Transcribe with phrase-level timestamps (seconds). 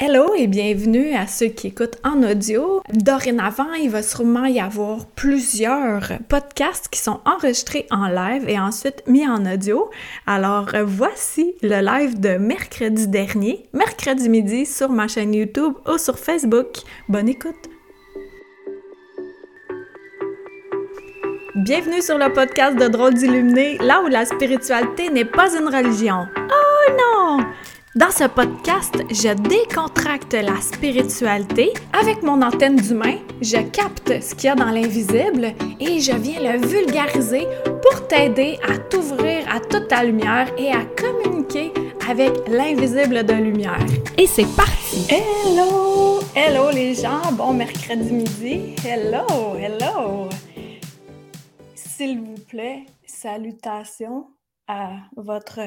[0.00, 2.82] Hello et bienvenue à ceux qui écoutent en audio.
[2.92, 9.04] Dorénavant, il va sûrement y avoir plusieurs podcasts qui sont enregistrés en live et ensuite
[9.06, 9.88] mis en audio.
[10.26, 16.18] Alors voici le live de mercredi dernier, mercredi midi sur ma chaîne YouTube ou sur
[16.18, 16.78] Facebook.
[17.08, 17.54] Bonne écoute!
[21.54, 26.26] Bienvenue sur le podcast de Drôles d'illuminés, là où la spiritualité n'est pas une religion.
[26.36, 27.46] Oh non!
[27.94, 31.72] Dans ce podcast, je décontracte la spiritualité.
[31.92, 36.40] Avec mon antenne d'humain, je capte ce qu'il y a dans l'invisible et je viens
[36.40, 41.72] le vulgariser pour t'aider à t'ouvrir à toute ta lumière et à communiquer
[42.10, 43.86] avec l'invisible de lumière.
[44.18, 45.06] Et c'est parti!
[45.08, 46.18] Hello!
[46.34, 47.30] Hello les gens!
[47.30, 48.74] Bon mercredi midi!
[48.84, 49.54] Hello!
[49.56, 50.28] Hello!
[51.76, 54.26] S'il vous plaît, salutations
[54.66, 55.60] à votre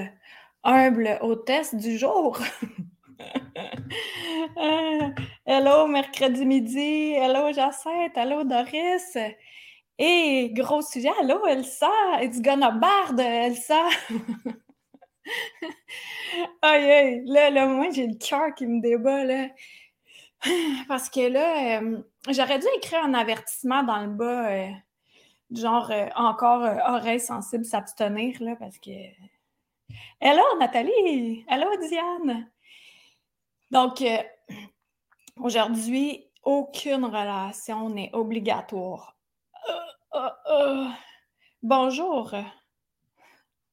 [0.67, 2.37] humble hôtesse du jour.
[4.57, 5.09] Euh,
[5.45, 7.13] hello, mercredi midi.
[7.13, 8.17] Hello, Jacinthe.
[8.17, 9.17] Hello, Doris.
[9.97, 11.11] Et gros sujet.
[11.21, 11.89] Hello, Elsa.
[12.21, 13.87] It's gonna bard, Elsa.
[16.61, 17.21] aïe, aïe.
[17.25, 19.47] Là, là, moi, j'ai le cœur qui me débat, là.
[20.87, 24.69] Parce que là, euh, j'aurais dû écrire un avertissement dans le bas, euh,
[25.51, 28.91] genre encore oreille sensible s'abstenir, là, parce que
[30.19, 31.45] Hello Nathalie!
[31.47, 32.49] Hello Diane!
[33.69, 34.17] Donc, euh,
[35.35, 39.15] aujourd'hui, aucune relation n'est obligatoire.
[40.15, 40.85] Euh, euh,
[41.61, 42.33] bonjour!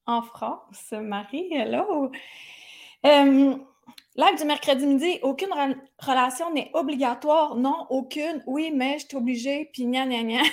[0.05, 2.11] En France, Marie, hello!
[3.03, 5.49] live du mercredi midi, aucune
[5.97, 7.55] relation n'est obligatoire.
[7.55, 8.43] Non, aucune.
[8.45, 10.43] Oui, mais je suis obligée, puis gna gna gna.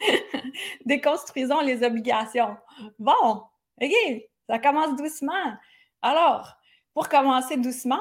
[0.84, 2.58] Déconstruisons les obligations.
[2.98, 3.44] Bon,
[3.80, 5.56] OK, ça commence doucement.
[6.02, 6.56] Alors,
[6.94, 8.00] pour commencer doucement,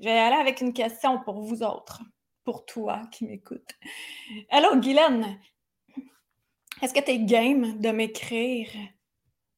[0.00, 2.02] je vais aller avec une question pour vous autres,
[2.44, 3.70] pour toi qui m'écoutes.
[4.50, 5.38] Allô, Guylaine,
[6.82, 8.68] est-ce que tu es game de m'écrire?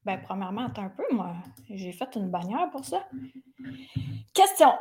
[0.05, 1.35] Ben, premièrement, attends un peu, moi,
[1.69, 3.09] j'ai fait une bannière pour ça.
[4.35, 4.73] Question.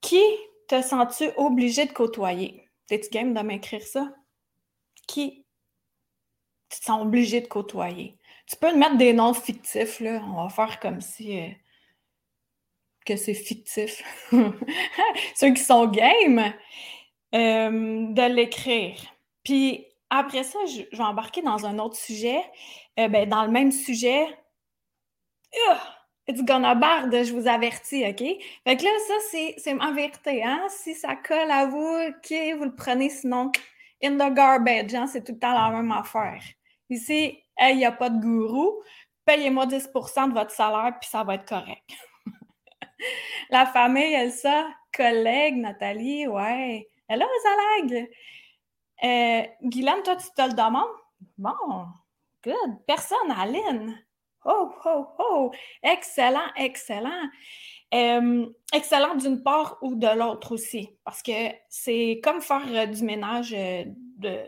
[0.00, 0.22] Qui
[0.68, 2.68] te sens-tu obligé de côtoyer?
[2.86, 4.12] T'es-tu game de m'écrire ça?
[5.06, 5.44] Qui
[6.68, 8.17] tu te sens obligé de côtoyer?
[8.48, 10.22] Tu peux mettre des noms fictifs, là.
[10.24, 11.48] On va faire comme si euh,
[13.04, 14.02] que c'est fictif.
[15.34, 16.52] Ceux qui sont game,
[17.34, 18.96] euh, de l'écrire.
[19.44, 22.40] Puis après ça, je, vais embarquer dans un autre sujet.
[22.98, 24.26] Euh, ben, dans le même sujet.
[26.26, 28.18] it's gonna barde, je vous avertis, OK?
[28.18, 30.66] Fait que là, ça, c'est ma vérité, hein?
[30.70, 33.52] Si ça colle à vous, OK, vous le prenez, sinon,
[34.02, 35.06] in the garbage, hein?
[35.06, 36.42] C'est tout le temps la même affaire.
[36.90, 38.82] Ici, Il n'y a pas de gourou,
[39.24, 41.90] payez-moi 10% de votre salaire, puis ça va être correct.
[43.50, 46.88] La famille, Elsa, collègue, Nathalie, ouais.
[47.08, 48.08] Hello, Zalag!
[49.04, 50.86] Euh, Guylaine, toi, tu te le demandes?
[51.36, 51.86] Bon,
[52.44, 52.84] good.
[52.86, 53.98] Personne, Aline.
[54.44, 55.52] Oh, oh, oh!
[55.82, 57.28] Excellent, excellent.
[57.94, 61.32] Euh, excellent d'une part ou de l'autre aussi, parce que
[61.70, 63.84] c'est comme faire euh, du ménage euh,
[64.18, 64.42] de,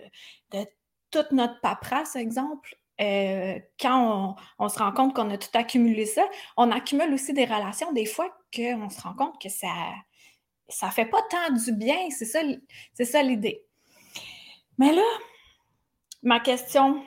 [0.53, 0.67] de
[1.11, 2.77] toute notre paperasse, exemple.
[3.01, 6.23] Euh, quand on, se rend compte qu'on a tout accumulé ça,
[6.57, 9.69] on accumule aussi des relations des fois qu'on se rend compte que ça
[10.71, 12.09] ça fait pas tant du bien.
[12.11, 12.41] C'est ça,
[13.05, 13.65] ça l'idée.
[14.79, 15.03] Mais là,
[16.23, 17.05] ma question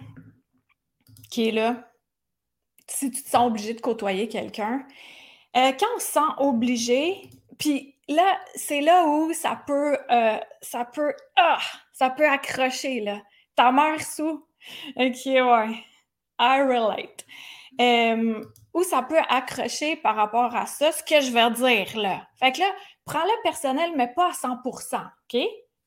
[1.32, 1.90] qui est là,
[2.88, 4.86] si tu te sens obligé de côtoyer quelqu'un,
[5.56, 10.86] euh, quand on se sent obligé, puis là, c'est là où ça peut, euh, ça
[10.86, 11.60] peut, ah,
[11.94, 13.22] ça peut accrocher, là.
[13.56, 14.46] Ta mère sous,
[14.96, 15.86] OK, ouais.
[16.40, 17.26] I relate.
[18.74, 22.28] où ça peut accrocher par rapport à ça, ce que je vais dire là.
[22.40, 22.72] Fait que là,
[23.06, 25.42] prends-le personnel, mais pas à 100 OK?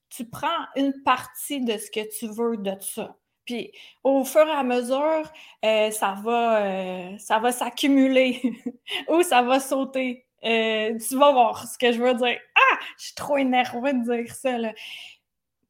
[0.08, 3.16] Tu prends une partie de ce que tu veux de ça.
[3.46, 3.72] Puis
[4.02, 5.22] au fur et à mesure,
[5.64, 8.42] euh, ça va, euh, ça va s'accumuler
[9.08, 10.26] ou ça va sauter.
[10.44, 12.38] Euh, tu vas voir ce que je veux dire.
[12.54, 14.58] Ah, je suis trop énervée de dire ça.
[14.58, 14.72] Là.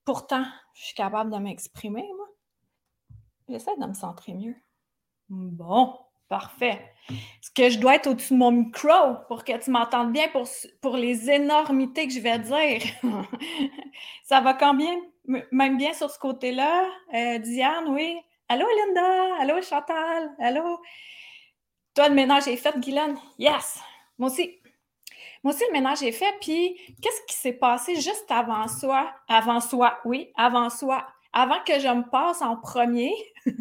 [0.05, 0.45] Pourtant,
[0.75, 2.26] je suis capable de m'exprimer, moi.
[3.49, 4.57] J'essaie de me centrer mieux.
[5.29, 5.97] Bon,
[6.29, 6.93] parfait.
[7.09, 10.49] Est-ce que je dois être au-dessus de mon micro pour que tu m'entendes bien pour,
[10.81, 12.83] pour les énormités que je vais dire?
[14.25, 15.01] Ça va quand même,
[15.53, 16.89] même bien sur ce côté-là?
[17.15, 18.19] Euh, Diane, oui?
[18.49, 19.41] Allô, Linda?
[19.41, 20.35] Allô, Chantal?
[20.39, 20.81] Allô?
[21.95, 23.17] Toi, le ménage est fait, Guylaine?
[23.39, 23.81] Yes!
[24.19, 24.61] Moi aussi.
[25.43, 26.35] Moi aussi, le ménage est fait.
[26.41, 29.13] Puis, qu'est-ce qui s'est passé juste avant soi?
[29.29, 33.13] Avant soi, oui, avant soi avant que je me passe en premier,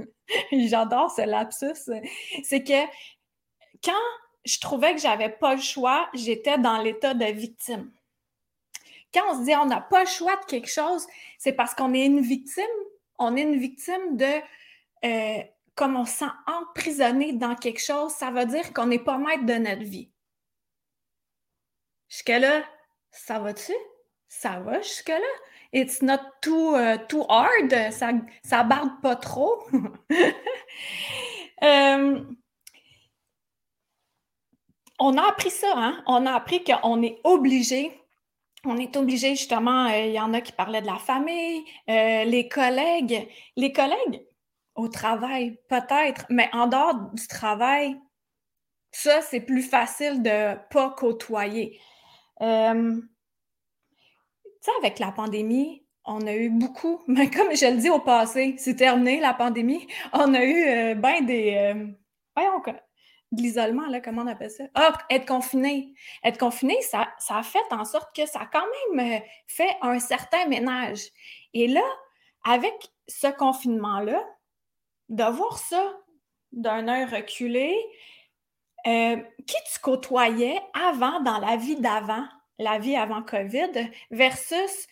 [0.54, 1.92] j'adore ce lapsus,
[2.42, 2.86] c'est que
[3.84, 3.92] quand
[4.46, 7.92] je trouvais que j'avais pas le choix, j'étais dans l'état de victime.
[9.14, 11.06] Quand on se dit on n'a pas le choix de quelque chose,
[11.38, 12.64] c'est parce qu'on est une victime.
[13.20, 14.40] On est une victime de
[15.04, 15.44] euh,
[15.76, 19.46] comme on se sent emprisonné dans quelque chose, ça veut dire qu'on n'est pas maître
[19.46, 20.10] de notre vie.
[22.08, 22.64] Jusque-là,
[23.12, 23.74] ça va-tu?
[24.30, 25.20] Ça va jusque-là?
[25.74, 28.12] It's not too, euh, too hard, ça,
[28.44, 29.64] ça barde pas trop.
[31.64, 32.22] Euh,
[35.00, 36.04] on a appris ça, hein?
[36.06, 37.98] On a appris qu'on est obligé
[38.66, 42.50] on est obligé, justement, euh, il y en a qui parlaient de la famille, les
[42.52, 43.30] collègues.
[43.56, 44.26] Les collègues,
[44.76, 47.96] au travail, peut-être, mais en dehors du travail,
[48.92, 51.80] ça, c'est plus facile de pas côtoyer.
[54.80, 58.76] Avec la pandémie, on a eu beaucoup, mais comme je le dis au passé, c'est
[58.76, 61.56] terminé la pandémie, on a eu euh, ben des.
[61.56, 61.88] Euh,
[62.36, 62.62] voyons,
[63.32, 64.66] de l'isolement, là, comment on appelle ça?
[64.76, 65.94] Ah, être confiné.
[66.24, 68.66] Être confiné, ça, ça a fait en sorte que ça a quand
[68.96, 71.08] même fait un certain ménage.
[71.54, 71.84] Et là,
[72.44, 72.74] avec
[73.08, 74.24] ce confinement-là,
[75.10, 75.98] de voir ça
[76.52, 77.76] d'un œil reculé,
[78.88, 82.26] euh, qui tu côtoyais avant, dans la vie d'avant,
[82.60, 84.88] la vie avant COVID, versus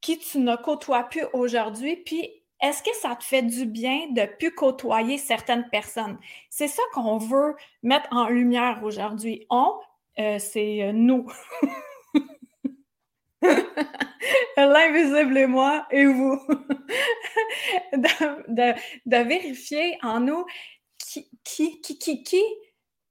[0.00, 4.24] qui tu ne côtoies plus aujourd'hui, puis est-ce que ça te fait du bien de
[4.38, 6.18] plus côtoyer certaines personnes?
[6.48, 9.46] C'est ça qu'on veut mettre en lumière aujourd'hui.
[9.50, 9.74] On,
[10.18, 11.30] euh, c'est euh, nous.
[14.56, 16.40] L'invisible et moi et vous.
[17.92, 20.46] de, vérifier en nous
[20.98, 21.28] qui,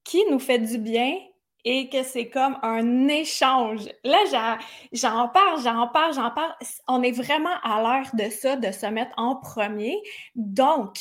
[0.04, 1.16] qui, nous fait du bien
[1.65, 3.88] et que c'est comme un échange.
[4.04, 4.60] Là,
[4.92, 6.54] j'en parle, j'en parle, j'en parle.
[6.88, 10.01] On est vraiment à l'heure de ça, de se mettre en premier.
[10.36, 10.98] Donc,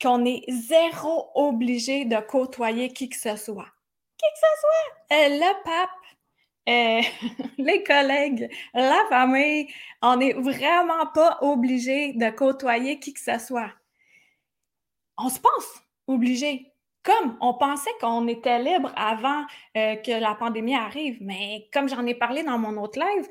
[0.00, 3.68] qu'on est zéro obligé de côtoyer qui que ce soit.
[4.18, 5.16] Qui que ce soit.
[5.16, 6.00] Euh, le pape,
[6.68, 9.68] euh, les collègues, la famille,
[10.02, 13.72] on n'est vraiment pas obligé de côtoyer qui que ce soit.
[15.18, 16.69] On se pense obligé.
[17.02, 19.44] Comme on pensait qu'on était libre avant
[19.76, 23.28] euh, que la pandémie arrive, mais comme j'en ai parlé dans mon autre live,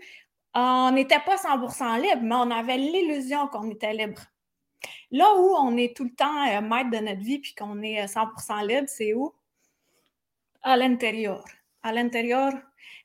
[0.55, 4.21] on n'était pas 100% libre, mais on avait l'illusion qu'on était libre.
[5.11, 8.05] Là où on est tout le temps euh, maître de notre vie puis qu'on est
[8.05, 9.33] 100% libre, c'est où?
[10.63, 11.43] À l'intérieur.
[11.83, 12.53] À l'intérieur,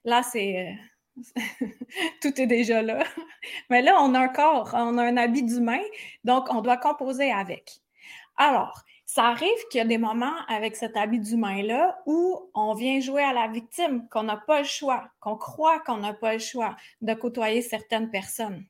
[0.04, 0.78] Là, c'est.
[1.16, 1.40] Euh,
[2.20, 3.04] tout est déjà là.
[3.70, 5.82] Mais là, on a un corps, on a un habit d'humain,
[6.24, 7.80] donc on doit composer avec.
[8.36, 8.82] Alors,
[9.14, 13.22] ça arrive qu'il y a des moments avec cet habit d'humain-là où on vient jouer
[13.22, 16.74] à la victime, qu'on n'a pas le choix, qu'on croit qu'on n'a pas le choix
[17.00, 18.66] de côtoyer certaines personnes.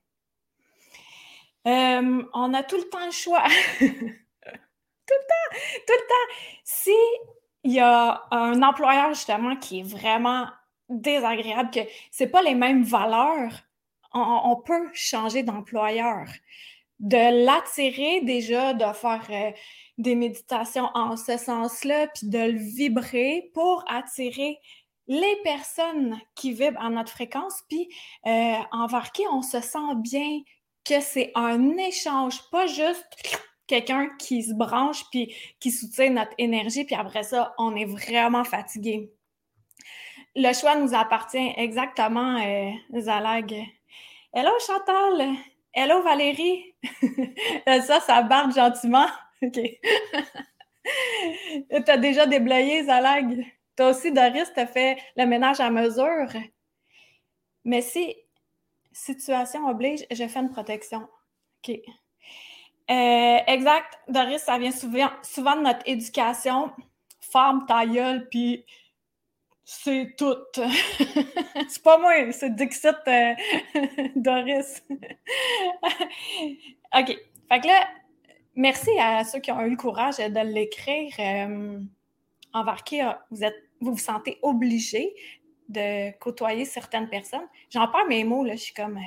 [1.67, 3.43] Euh, on a tout le temps le choix.
[3.79, 6.35] tout le temps, tout le temps.
[6.63, 6.91] Si
[7.63, 10.47] il y a un employeur justement qui est vraiment
[10.91, 11.81] désagréable, que
[12.11, 13.63] c'est pas les mêmes valeurs,
[14.13, 16.27] on, peut changer d'employeur.
[17.01, 19.51] De l'attirer déjà, de faire euh,
[19.99, 24.59] des méditations en ce sens-là, puis de le vibrer pour attirer
[25.07, 27.89] les personnes qui vibrent à notre fréquence, puis
[28.27, 30.41] euh, envers qui on se sent bien,
[30.85, 33.07] que c'est un échange, pas juste
[33.67, 38.45] quelqu'un qui se branche puis qui soutient notre énergie, puis après ça, on est vraiment
[38.45, 39.11] fatigué.
[40.37, 43.55] Le choix nous appartient exactement, euh, Zalag.
[44.33, 45.35] Hello Chantal!
[45.73, 46.75] Hello Valérie!
[47.67, 49.07] ça, ça barde gentiment.
[49.43, 49.61] OK.
[51.87, 53.45] T'as déjà déblayé, Zalag?
[53.77, 56.29] Toi aussi, Doris, t'as fait le ménage à mesure.
[57.65, 58.15] Mais si
[58.93, 61.09] situation oblige, je fais une protection.
[61.67, 61.81] OK.
[62.91, 63.99] Euh, exact.
[64.09, 66.71] Doris, ça vient souvent, de notre éducation.
[67.21, 68.65] Forme ta gueule, puis
[69.65, 70.37] c'est tout.
[71.69, 73.35] c'est pas moi, c'est Dixit euh,
[74.17, 74.85] Doris.
[76.95, 77.19] OK.
[77.49, 77.89] Fait que là,
[78.57, 81.13] merci à ceux qui ont eu le courage de l'écrire.
[81.19, 81.81] Euh,
[82.85, 85.15] qui euh, vous êtes, vous vous sentez obligé
[85.69, 87.47] de côtoyer certaines personnes.
[87.71, 88.55] J'en perds mes mots, là.
[88.55, 88.99] Je suis comme.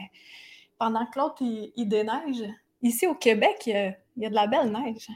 [0.78, 2.44] pendant que l'autre, il, déneige.
[2.82, 5.08] Ici au Québec, il y, a, de la belle neige.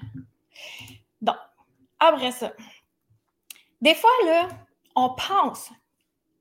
[1.21, 1.35] Donc,
[1.99, 2.53] après ça.
[3.81, 4.47] Des fois, là,
[4.95, 5.71] on pense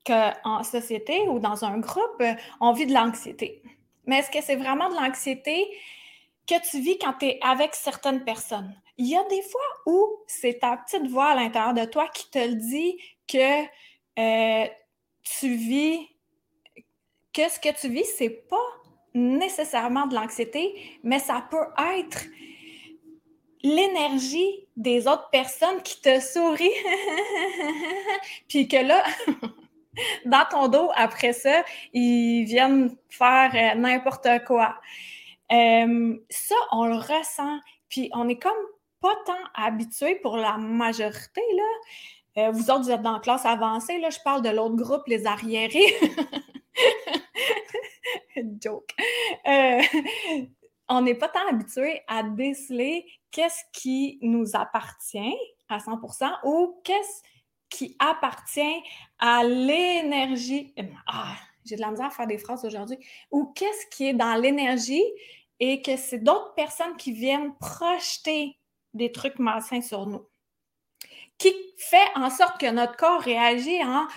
[0.05, 2.23] qu'en société ou dans un groupe,
[2.59, 3.61] on vit de l'anxiété.
[4.05, 5.67] Mais est-ce que c'est vraiment de l'anxiété?
[6.47, 8.73] Que tu vis quand tu es avec certaines personnes?
[8.97, 12.29] Il y a des fois où c'est ta petite voix à l'intérieur de toi qui
[12.29, 13.63] te le dit que
[14.19, 14.67] euh,
[15.23, 16.07] tu vis,
[17.33, 18.57] que ce que tu vis, c'est pas
[19.13, 21.67] nécessairement de l'anxiété, mais ça peut
[21.99, 22.25] être
[23.63, 26.69] l'énergie des autres personnes qui te sourient,
[28.47, 29.03] puis que là,
[30.25, 34.79] dans ton dos, après ça, ils viennent faire euh, n'importe quoi.
[35.51, 37.59] Euh, ça, on le ressent.
[37.89, 38.51] Puis on est comme
[39.01, 41.63] pas tant habitué pour la majorité, là.
[42.37, 45.03] Euh, vous autres, vous êtes dans la classe avancée, là, je parle de l'autre groupe,
[45.07, 45.93] les arriérés.
[48.61, 48.95] Joke.
[50.87, 55.35] on n'est pas tant habitué à déceler qu'est-ce qui nous appartient
[55.67, 57.21] à 100% ou qu'est-ce
[57.69, 58.83] qui appartient
[59.19, 60.73] à l'énergie.
[61.07, 62.97] Ah, j'ai de la misère à faire des phrases aujourd'hui.
[63.31, 65.03] Ou qu'est-ce qui est dans l'énergie
[65.61, 68.57] et que c'est d'autres personnes qui viennent projeter
[68.95, 70.27] des trucs malsains sur nous.
[71.37, 74.07] Qui fait en sorte que notre corps réagit en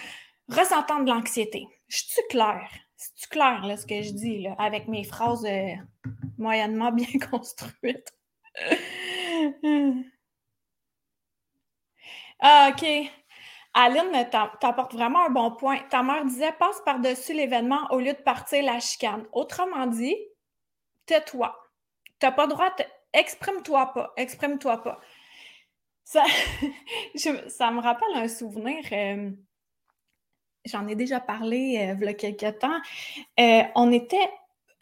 [0.49, 1.69] ressentant de l'anxiété.
[1.89, 2.71] Je suis claire?
[2.97, 5.75] C'est-tu clair, ce que je dis, là, avec mes phrases euh,
[6.39, 8.15] moyennement bien construites?
[12.41, 12.87] ah, OK.
[13.75, 15.79] Aline t'apporte vraiment un bon point.
[15.91, 19.27] Ta mère disait passe par-dessus l'événement au lieu de partir la chicane.
[19.33, 20.17] Autrement dit,
[21.07, 21.57] tais-toi.
[22.21, 22.85] Tu n'as pas le droit de.
[23.13, 24.13] Exprime-toi pas.
[24.17, 25.01] Exprime-toi pas.
[26.05, 26.23] Ça,
[27.49, 28.85] ça me rappelle un souvenir.
[28.93, 29.31] Euh,
[30.65, 32.81] j'en ai déjà parlé euh, il y a quelques temps.
[33.41, 34.31] Euh, on était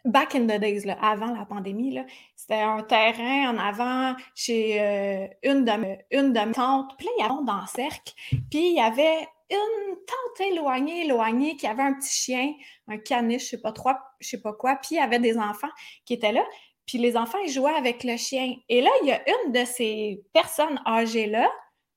[0.05, 1.97] back in the days, avant la pandémie,
[2.35, 5.71] c'était un terrain en avant chez une, de,
[6.11, 6.91] une de mes tantes.
[6.97, 8.13] Puis là, il y avait un cercle.
[8.49, 12.53] Puis il y avait une tante éloignée, éloignée, qui avait un petit chien,
[12.87, 14.75] un caniche, je sais pas trop, je sais pas quoi.
[14.75, 15.69] Puis il y avait des enfants
[16.05, 16.45] qui étaient là.
[16.85, 18.55] Puis les enfants, ils jouaient avec le chien.
[18.69, 21.49] Et là, il y a une de ces personnes âgées-là,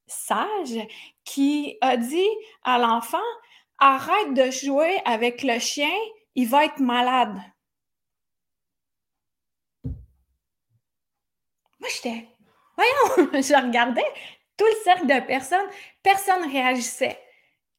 [0.07, 0.79] sage,
[1.25, 2.29] qui a dit
[2.63, 3.19] à l'enfant,
[3.79, 5.91] arrête de jouer avec le chien,
[6.35, 7.37] il va être malade.
[11.81, 12.27] Moi, j'étais,
[12.77, 14.05] voyons, je regardais
[14.57, 15.69] tout le cercle de personnes,
[16.03, 17.21] personne ne réagissait.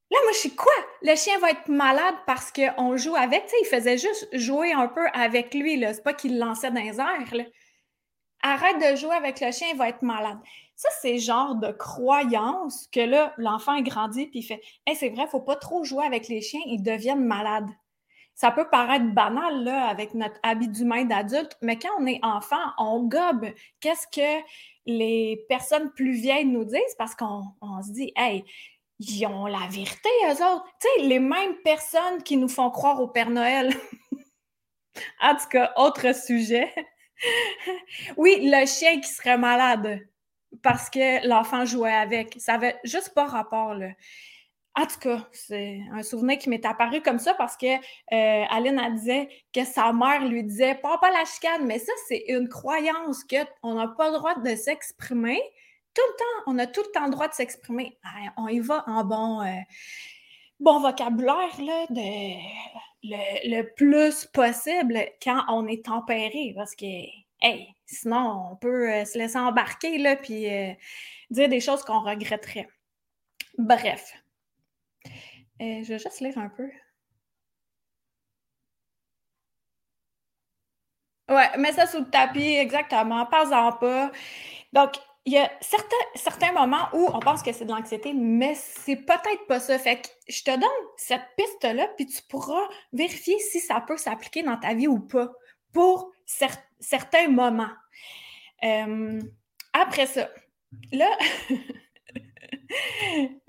[0.09, 0.71] Là, moi, je suis quoi?
[1.01, 3.45] Le chien va être malade parce qu'on joue avec.
[3.45, 5.77] Tu sais, il faisait juste jouer un peu avec lui.
[5.77, 5.93] Là.
[5.93, 7.47] C'est pas qu'il lançait dans les airs.
[8.41, 10.37] Arrête de jouer avec le chien, il va être malade.
[10.75, 15.09] Ça, c'est le genre de croyance que là, l'enfant grandit puis il fait hey, c'est
[15.09, 17.69] vrai, faut pas trop jouer avec les chiens, ils deviennent malades.
[18.35, 22.61] Ça peut paraître banal là, avec notre habit d'humain d'adulte, mais quand on est enfant,
[22.77, 23.47] on gobe
[23.79, 24.43] qu'est-ce que
[24.85, 26.95] les personnes plus vieilles nous disent?
[26.99, 27.41] Parce qu'on
[27.81, 28.45] se dit Hey,
[28.99, 30.65] ils ont la vérité, eux autres.
[30.79, 33.73] Tu sais, les mêmes personnes qui nous font croire au Père Noël.
[35.21, 36.73] en tout cas, autre sujet.
[38.17, 40.01] oui, le chien qui serait malade
[40.63, 42.35] parce que l'enfant jouait avec.
[42.39, 43.89] Ça avait juste pas rapport, là.
[44.75, 48.77] En tout cas, c'est un souvenir qui m'est apparu comme ça parce que euh, Aline
[48.77, 52.47] a disait que sa mère lui disait pas pas la chicane, mais ça, c'est une
[52.47, 55.41] croyance qu'on n'a pas le droit de s'exprimer.
[55.97, 57.97] Tout le temps, on a tout le temps le droit de s'exprimer.
[58.03, 59.55] Ben, on y va en bon, euh,
[60.59, 61.57] vocabulaire,
[63.03, 66.85] le, plus possible quand on est tempéré parce que
[67.41, 70.73] Hey, sinon, on peut euh, se laisser embarquer, là, puis euh,
[71.31, 72.67] dire des choses qu'on regretterait.
[73.57, 74.13] Bref.
[75.59, 76.69] Je vais juste lire un peu.
[81.29, 83.25] Ouais, mets ça sous le tapis, exactement.
[83.25, 84.11] Pas-en pas.
[84.73, 84.93] Donc,
[85.27, 88.95] il y a certains, certains moments où on pense que c'est de l'anxiété, mais c'est
[88.95, 89.77] peut-être pas ça.
[89.77, 94.41] Fait que je te donne cette piste-là, puis tu pourras vérifier si ça peut s'appliquer
[94.43, 95.33] dans ta vie ou pas
[95.73, 97.73] pour certains moments.
[98.63, 99.19] Euh,
[99.73, 100.29] après ça,
[100.93, 101.09] là,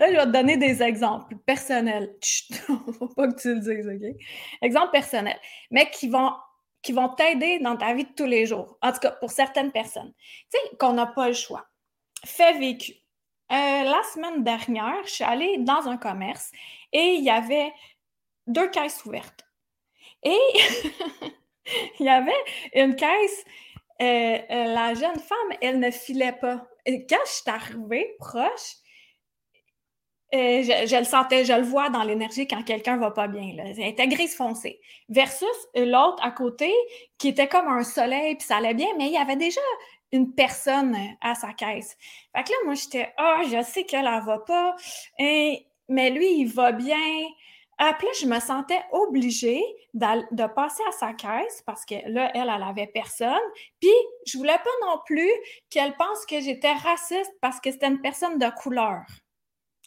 [0.01, 2.13] là, je vais te donner des exemples personnels.
[2.99, 4.17] Faut pas que tu le dises, OK?
[4.63, 5.39] Exemples personnels,
[5.71, 6.33] mais qui vont
[6.83, 8.79] qui vont t'aider dans ta vie de tous les jours.
[8.83, 10.13] En tout cas, pour certaines personnes.
[10.53, 11.67] Tu sais, qu'on n'a pas le choix.
[12.25, 12.93] Fait vécu.
[13.51, 16.51] Euh, la semaine dernière, je suis allée dans un commerce
[16.93, 17.73] et il y avait
[18.47, 19.45] deux caisses ouvertes.
[20.23, 20.39] Et
[22.01, 22.33] il y avait
[22.75, 23.45] une caisse.
[24.01, 26.67] Euh, euh, la jeune femme, elle ne filait pas.
[26.87, 28.77] Et quand je suis arrivée proche,
[30.35, 33.55] euh, je, le sentais, je le vois dans l'énergie quand quelqu'un va pas bien.
[33.55, 33.65] Là.
[33.79, 34.81] Elle était grise foncée.
[35.09, 36.73] Versus l'autre à côté
[37.17, 39.61] qui était comme un soleil, puis ça allait bien, mais il y avait déjà
[40.13, 41.97] une personne à sa caisse.
[42.35, 44.77] Fait que là, moi, j'étais, ah, je sais qu'elle ne va pas,
[45.19, 46.97] et, mais lui, il va bien.
[47.79, 49.63] Après, je me sentais obligée
[49.95, 53.33] de passer à sa caisse parce que là, elle, elle avait personne.
[53.81, 53.91] Puis,
[54.27, 55.31] je voulais pas non plus
[55.71, 59.05] qu'elle pense que j'étais raciste parce que c'était une personne de couleur.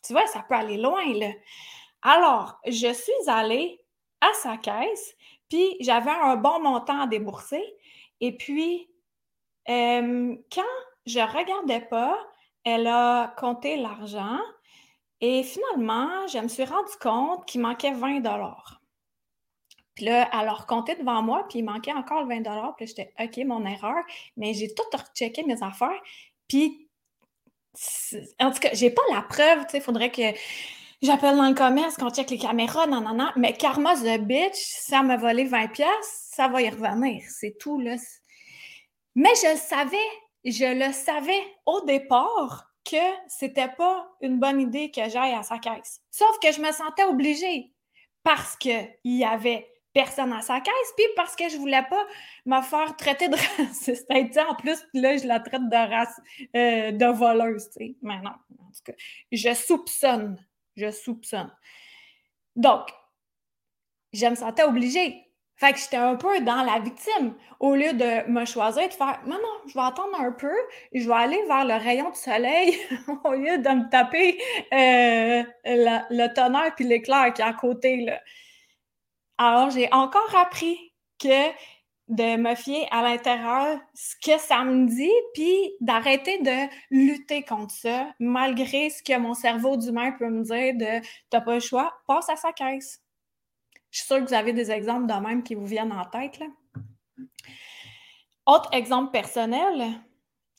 [0.06, 1.32] Tu vois, ça peut aller loin, là.
[2.02, 3.80] Alors, je suis allée
[4.22, 5.16] à sa caisse,
[5.50, 7.64] puis j'avais un bon montant à débourser.
[8.22, 8.90] Et puis,
[9.70, 10.62] euh, quand
[11.06, 12.18] je regardais pas,
[12.64, 14.40] elle a compté l'argent
[15.22, 18.22] Et finalement, je me suis rendu compte qu'il manquait 20
[19.96, 23.14] Puis là, elle a recompté devant moi, puis il manquait encore le 20 Puis j'étais
[23.20, 24.04] OK, mon erreur.
[24.38, 26.02] Mais j'ai tout rechecké mes affaires.
[26.48, 26.90] Puis,
[28.40, 29.66] en tout cas, j'ai pas la preuve.
[29.66, 30.22] Tu sais, il faudrait que
[31.02, 33.30] j'appelle dans le commerce, qu'on check les caméras, non, non, non.
[33.36, 35.68] Mais Karma the bitch, elle m'a volé 20
[36.04, 37.24] ça va y revenir.
[37.28, 37.96] C'est tout, là.
[39.16, 39.98] Mais je le savais.
[40.44, 42.98] Je le savais au départ que
[43.28, 46.02] c'était pas une bonne idée que j'aille à sa caisse.
[46.10, 47.72] Sauf que je me sentais obligée
[48.24, 52.06] parce qu'il y avait personne à sa caisse, puis parce que je voulais pas
[52.46, 54.10] me faire traiter de raciste.
[54.10, 56.20] en plus, là, je la traite de race,
[56.56, 57.96] euh, de voleuse, tu sais.
[58.02, 58.94] Mais non, en tout cas,
[59.32, 60.38] je soupçonne.
[60.78, 61.54] Je soupçonne.
[62.56, 62.88] Donc,
[64.14, 65.32] je me sentais obligée.
[65.56, 67.36] Fait que j'étais un peu dans la victime.
[67.60, 70.56] Au lieu de me choisir, de faire non, non, je vais attendre un peu,
[70.92, 72.76] je vais aller vers le rayon de soleil
[73.24, 74.42] au lieu de me taper
[74.74, 77.98] euh, le tonnerre puis l'éclair qui est à côté.
[77.98, 78.20] Là.
[79.44, 81.50] Alors, j'ai encore appris que
[82.10, 87.74] de me fier à l'intérieur ce que ça me dit, puis d'arrêter de lutter contre
[87.74, 91.92] ça, malgré ce que mon cerveau d'humain peut me dire de t'as pas le choix,
[92.06, 93.02] passe à sa caisse.
[93.90, 96.40] Je suis sûre que vous avez des exemples de même qui vous viennent en tête.
[98.46, 100.04] Autre exemple personnel,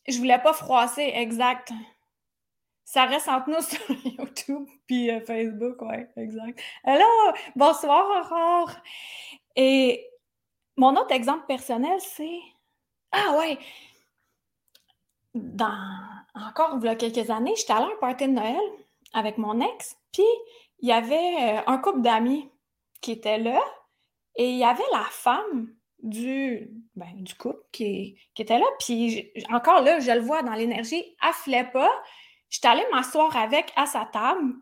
[0.09, 1.73] je voulais pas froisser exact.
[2.93, 6.61] Ça reste entre nous sur YouTube puis euh, Facebook, ouais, exact.
[6.85, 7.07] Hello,
[7.57, 8.71] bonsoir Aurore.
[9.57, 10.07] Et
[10.77, 12.39] mon autre exemple personnel, c'est
[13.13, 13.59] ah ouais,
[15.33, 15.73] dans
[16.35, 18.61] encore il y a quelques années, j'étais allée à un party de Noël
[19.15, 20.23] avec mon ex, puis
[20.81, 22.51] il y avait euh, un couple d'amis
[23.01, 23.63] qui était là
[24.37, 25.73] et il y avait la femme
[26.03, 28.67] du, ben, couple qui, était là.
[28.81, 31.91] Puis encore là, je le vois dans l'énergie, elle pas.
[32.53, 34.53] J'étais allée m'asseoir avec à sa table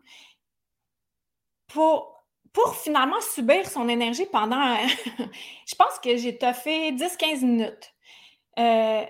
[1.67, 4.77] pour, pour finalement subir son énergie pendant,
[5.67, 7.93] je pense que j'ai toffé 10-15 minutes.
[8.57, 9.05] Euh,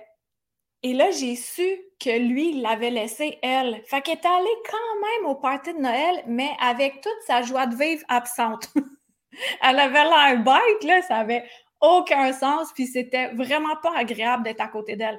[0.82, 1.62] et là, j'ai su
[2.00, 3.80] que lui, l'avait laissé elle.
[3.86, 7.66] Fait qu'elle est allée quand même au party de Noël, mais avec toute sa joie
[7.66, 8.68] de vivre absente.
[9.62, 11.48] Elle avait l'air bête, là, ça avait
[11.80, 15.18] aucun sens, puis c'était vraiment pas agréable d'être à côté d'elle.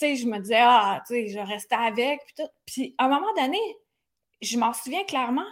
[0.00, 2.50] Sais, je me disais, ah, tu sais, je restais avec, puis tout.
[2.64, 3.58] Puis, à un moment donné,
[4.40, 5.44] je m'en souviens clairement,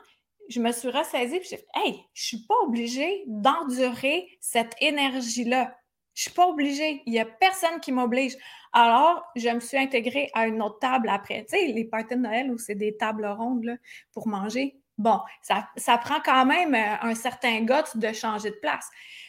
[0.48, 5.76] je me suis ressaisie, puis j'ai fait, hey, je suis pas obligée d'endurer cette énergie-là.
[6.14, 7.02] Je suis pas obligée.
[7.04, 8.36] Il y a personne qui m'oblige.
[8.72, 11.44] Alors, je me suis intégrée à une autre table après.
[11.44, 13.76] Tu sais, les parties de Noël où c'est des tables rondes là,
[14.14, 14.80] pour manger.
[14.96, 18.88] Bon, ça, prend quand même euh, un certain goût de changer de place.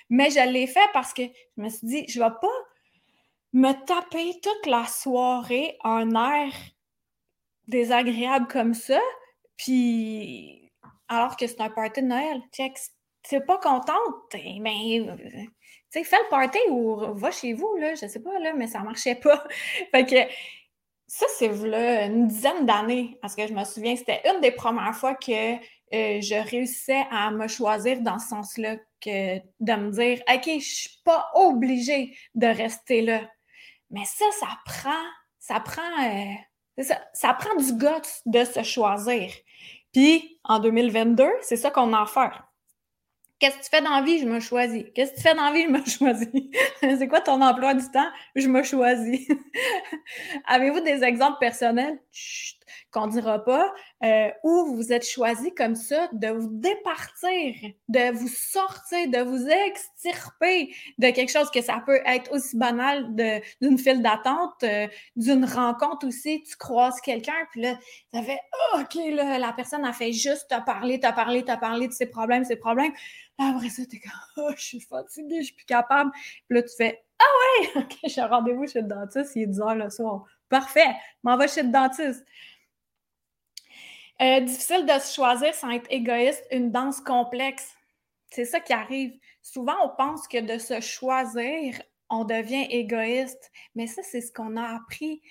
[0.10, 1.24] Mais je l'ai fait parce que
[1.58, 2.48] je me suis dit, je ne vais pas
[3.54, 6.54] me taper toute la soirée un air
[7.68, 9.00] désagréable comme ça,
[9.58, 10.72] puis
[11.08, 12.42] alors que c'est un party de Noël.
[12.52, 15.02] Tu pas contente, mais
[15.92, 18.80] tu fais le party ou va chez vous, là, je sais pas, là, mais ça
[18.80, 19.44] marchait pas.
[19.92, 20.34] fait que
[21.08, 25.16] ça, c'est une dizaine d'années, parce que je me souviens, c'était une des premières fois
[25.16, 30.46] que euh, je réussissais à me choisir dans ce sens-là, que de me dire, OK,
[30.46, 33.22] je suis pas obligée de rester là.
[33.90, 35.04] Mais ça, ça prend,
[35.40, 39.32] ça prend, euh, ça, prend du goût de se choisir.
[39.92, 42.46] Puis, en 2022, c'est ça qu'on a à faire.
[43.40, 44.20] Qu'est-ce que tu fais dans la vie?
[44.20, 44.84] Je me choisis.
[44.94, 45.64] Qu'est-ce que tu fais dans la vie?
[45.64, 46.30] Je me choisis.
[46.82, 48.10] c'est quoi ton emploi du temps?
[48.36, 49.28] Je me choisis.
[50.46, 52.00] Avez-vous des exemples personnels?
[52.92, 57.56] Qu'on ne dira pas, euh, où vous êtes choisi comme ça de vous départir,
[57.88, 63.14] de vous sortir, de vous extirper de quelque chose que ça peut être aussi banal
[63.62, 66.44] d'une file d'attente, euh, d'une rencontre aussi.
[66.44, 67.78] Tu croises quelqu'un, puis là,
[68.14, 68.40] ça fait
[68.76, 72.06] OK, là, la personne a fait juste te parler, te parler, te parler de ses
[72.06, 72.94] problèmes, ses problèmes.
[73.38, 76.12] Après ça, t'es comme oh, je suis fatiguée, je suis plus capable.
[76.12, 77.24] Puis là, tu fais Ah
[77.76, 80.24] ouais, OK, j'ai un rendez-vous chez le dentiste, il est 10 heures le soir.
[80.50, 82.26] Parfait, m'en va chez le dentiste.
[84.22, 87.74] Euh, difficile de se choisir sans être égoïste, une danse complexe.
[88.32, 89.14] C'est ça qui arrive.
[89.42, 93.52] Souvent, on pense que de se choisir, on devient égoïste.
[93.76, 95.22] Mais ça, c'est ce qu'on a appris.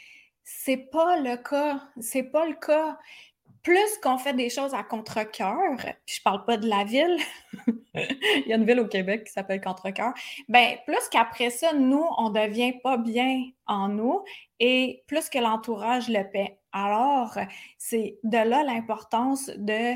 [0.43, 1.83] C'est pas le cas.
[2.01, 2.99] C'est pas le cas.
[3.63, 7.17] Plus qu'on fait des choses à contre-cœur, puis je parle pas de la ville,
[7.95, 10.13] il y a une ville au Québec qui s'appelle Contre-cœur,
[10.49, 14.23] ben plus qu'après ça, nous, on devient pas bien en nous
[14.61, 16.59] et plus que l'entourage le paie.
[16.73, 17.39] Alors,
[17.79, 19.95] c'est de là l'importance de,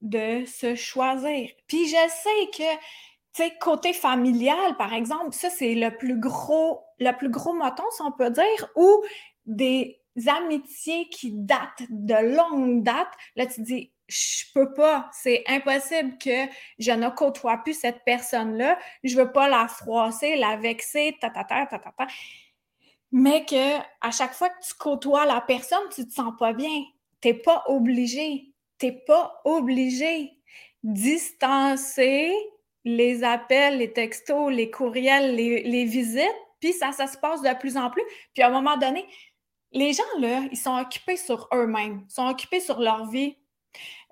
[0.00, 1.50] de se choisir.
[1.66, 2.74] Puis je sais que,
[3.34, 7.84] tu sais, côté familial, par exemple, ça, c'est le plus gros, le plus gros moton,
[7.92, 9.02] si on peut dire, ou
[9.46, 13.08] des amitiés qui datent de longue date.
[13.36, 16.46] Là, tu dis, je peux pas, c'est impossible que
[16.78, 21.44] je ne côtoie plus cette personne-là, je veux pas la froisser, la vexer, ta ta
[21.44, 22.06] ta ta ta ta.
[23.12, 26.84] Mais que à chaque fois que tu côtoies la personne, tu te sens pas bien.
[27.20, 28.52] T'es pas obligé.
[28.78, 30.32] T'es pas obligé.
[30.82, 32.32] Distancer
[32.84, 36.24] les appels, les textos, les courriels, les, visites,
[36.60, 38.02] puis ça, ça se passe de plus en plus.
[38.32, 39.06] Puis à un moment donné,
[39.72, 43.36] les gens, là, ils sont occupés sur eux-mêmes, ils sont occupés sur leur vie,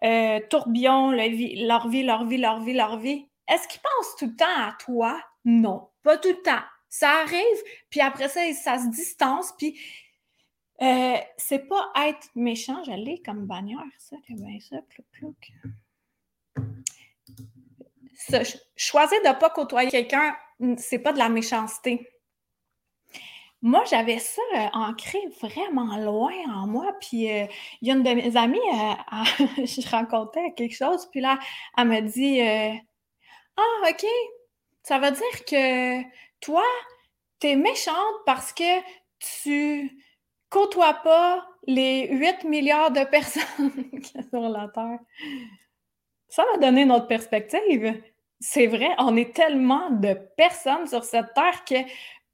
[0.04, 3.26] euh, tourbillon, leur vie, leur vie, leur vie, leur vie.
[3.48, 5.20] Est-ce qu'ils pensent tout le temps à toi?
[5.44, 6.62] Non, pas tout le temps.
[6.88, 9.78] Ça arrive, puis après ça, ça se distance, puis
[10.80, 14.76] euh, c'est pas être méchant, j'allais comme bannière, ça, bien ça,
[15.12, 15.52] plouc,
[18.76, 20.36] choisir de ne pas côtoyer quelqu'un,
[20.76, 22.08] c'est pas de la méchanceté.
[23.62, 26.92] Moi, j'avais ça euh, ancré vraiment loin en moi.
[27.00, 27.46] Puis, euh,
[27.80, 28.58] il y a une de mes amies,
[29.66, 31.38] je racontais quelque chose, puis là,
[31.76, 32.40] elle me dit
[33.56, 34.06] Ah, OK,
[34.82, 36.02] ça veut dire que
[36.40, 36.64] toi,
[37.40, 38.80] tu es méchante parce que
[39.18, 39.90] tu
[40.50, 43.72] côtoies pas les 8 milliards de personnes
[44.30, 44.98] sur la Terre.
[46.28, 48.02] Ça m'a donné notre perspective.
[48.40, 51.74] C'est vrai, on est tellement de personnes sur cette Terre que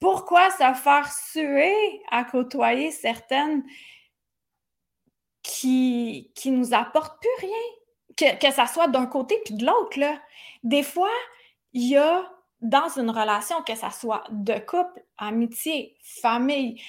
[0.01, 3.65] pourquoi se faire suer à côtoyer certaines
[5.43, 7.63] qui, qui nous apportent plus rien?
[8.17, 9.99] Que, que ça soit d'un côté puis de l'autre.
[10.63, 11.11] Des fois,
[11.73, 12.31] il y a
[12.61, 16.81] dans une relation, que ça soit de couple, amitié, famille,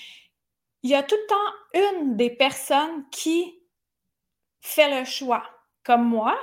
[0.83, 3.59] il y a tout le temps une des personnes qui
[4.61, 5.43] fait le choix.
[5.83, 6.37] Comme moi,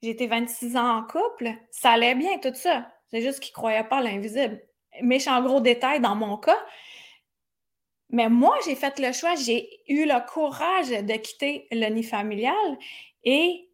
[0.00, 2.88] j'étais 26 ans en couple, ça allait bien tout ça.
[3.10, 4.62] C'est juste qu'ils ne croyaient pas à l'invisible.
[5.02, 6.58] Méchant gros détail dans mon cas.
[8.10, 12.78] Mais moi, j'ai fait le choix, j'ai eu le courage de quitter le nid familial
[13.24, 13.68] et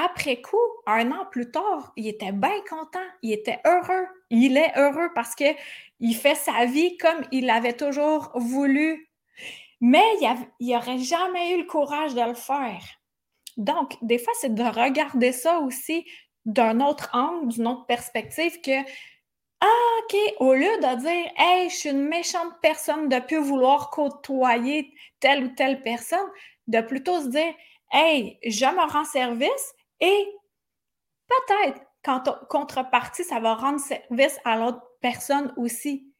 [0.00, 4.06] après coup, un an plus tard, il était bien content, il était heureux.
[4.30, 5.44] Il est heureux parce que
[5.98, 9.10] il fait sa vie comme il avait toujours voulu.
[9.80, 10.04] Mais
[10.60, 12.82] il n'aurait jamais eu le courage de le faire.
[13.56, 16.06] Donc, des fois, c'est de regarder ça aussi
[16.44, 18.84] d'un autre angle, d'une autre perspective que
[19.60, 23.90] ah, OK, au lieu de dire Hey, je suis une méchante personne de plus vouloir
[23.90, 26.28] côtoyer telle ou telle personne,
[26.68, 27.54] de plutôt se dire
[27.92, 30.28] Hey, je me rends service et
[31.26, 36.12] peut-être qu'en contrepartie, ça va rendre service à l'autre personne aussi.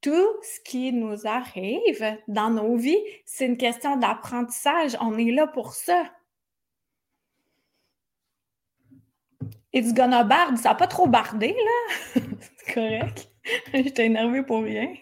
[0.00, 4.96] Tout ce qui nous arrive dans nos vies, c'est une question d'apprentissage.
[5.00, 6.04] On est là pour ça.
[9.74, 12.22] It's gonna bard, ça n'a pas trop bardé, là.
[12.40, 13.28] c'est correct.
[13.72, 14.94] J'étais énervée pour rien.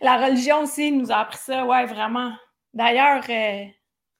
[0.00, 2.32] La religion aussi nous a appris ça, ouais, vraiment.
[2.72, 3.66] D'ailleurs, euh,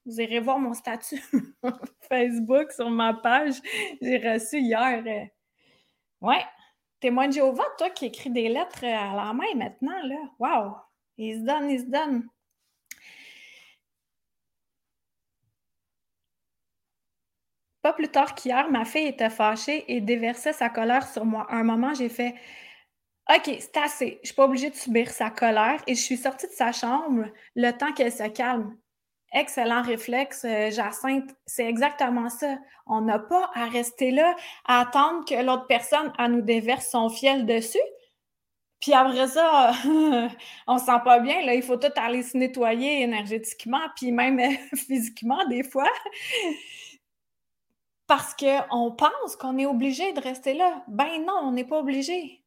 [0.04, 1.22] vous irez voir mon statut
[2.10, 3.54] Facebook sur ma page.
[4.02, 5.02] J'ai reçu hier.
[5.06, 5.24] Euh,
[6.26, 6.44] ouais,
[7.00, 10.16] témoin de Jéhovah, toi qui écris des lettres à la main maintenant, là.
[10.38, 10.74] Wow!
[11.16, 12.28] Il se donne, il se donne.
[17.82, 21.46] Pas plus tard qu'hier, ma fille était fâchée et déversait sa colère sur moi.
[21.48, 22.34] À un moment, j'ai fait
[23.30, 24.18] OK, c'est assez.
[24.22, 27.26] Je suis pas obligée de subir sa colère et je suis sortie de sa chambre
[27.54, 28.74] le temps qu'elle se calme.
[29.34, 31.30] Excellent réflexe, euh, Jacinthe.
[31.44, 32.56] C'est exactement ça.
[32.86, 37.44] On n'a pas à rester là, à attendre que l'autre personne nous déverse son fiel
[37.44, 37.78] dessus.
[38.80, 39.72] Puis après ça,
[40.66, 41.44] on se sent pas bien.
[41.44, 44.40] Là, il faut tout aller se nettoyer énergétiquement, puis même
[44.74, 45.90] physiquement des fois.
[48.08, 50.82] Parce qu'on pense qu'on est obligé de rester là.
[50.88, 52.42] Ben non, on n'est pas obligé.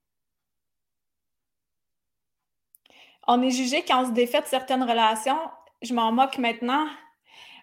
[3.28, 5.40] On est jugé quand on se défait de certaines relations
[5.82, 6.88] je m'en moque maintenant.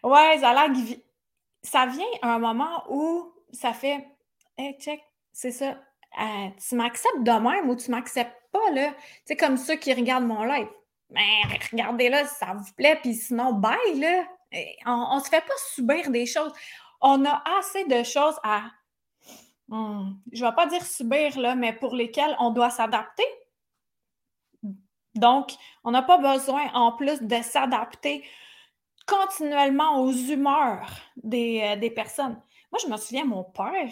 [0.03, 0.55] Ouais, ça,
[1.63, 4.07] ça vient à un moment où ça fait
[4.57, 5.01] Hey, check,
[5.33, 5.79] c'est ça.
[6.21, 8.93] Euh, tu m'acceptes de même ou tu m'acceptes pas, là?
[9.25, 10.69] C'est comme ceux qui regardent mon live.
[11.11, 14.25] Mais regardez-là si ça vous plaît, puis sinon, bye, là.
[14.87, 16.53] On ne se fait pas subir des choses.
[17.01, 18.63] On a assez de choses à.
[19.69, 23.25] Hmm, je ne vais pas dire subir, mais pour lesquelles on doit s'adapter.
[25.15, 25.53] Donc,
[25.85, 28.25] on n'a pas besoin, en plus, de s'adapter
[29.07, 32.41] continuellement aux humeurs des, euh, personnes.
[32.71, 33.91] Moi, je me souviens, mon père,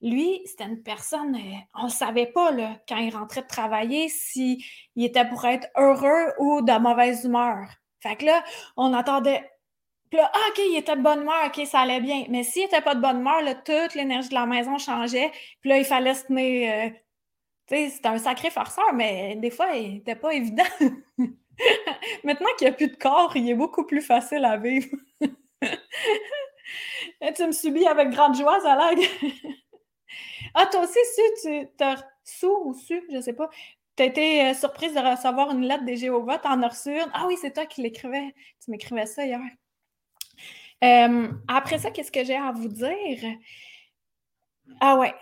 [0.00, 2.52] lui, c'était une personne, euh, on ne savait pas
[2.88, 4.62] quand il rentrait de travailler s'il
[4.96, 7.68] était pour être heureux ou de mauvaise humeur.
[8.00, 8.44] Fait que là,
[8.76, 9.50] on attendait.
[10.10, 12.24] Puis là, ah, OK, il était de bonne humeur, OK, ça allait bien.
[12.28, 15.30] Mais s'il n'était pas de bonne humeur, là, toute l'énergie de la maison changeait.
[15.60, 16.90] Puis là, il fallait se tenir euh,
[17.68, 20.64] c'était un sacré farceur, mais des fois, il n'était pas évident.
[22.24, 24.88] Maintenant qu'il n'y a plus de corps, il est beaucoup plus facile à vivre.
[27.36, 28.90] tu me subis avec grande joie, a
[30.54, 33.50] ah, toi aussi, Su, tu t'as sous ou su, je sais pas.
[33.96, 37.10] Tu as été euh, surprise de recevoir une lettre des Jéhovah, en as reçu une.
[37.12, 38.34] Ah oui, c'est toi qui l'écrivais.
[38.64, 39.40] Tu m'écrivais ça hier.
[40.84, 43.36] Euh, après ça, qu'est-ce que j'ai à vous dire?
[44.80, 45.14] Ah ouais.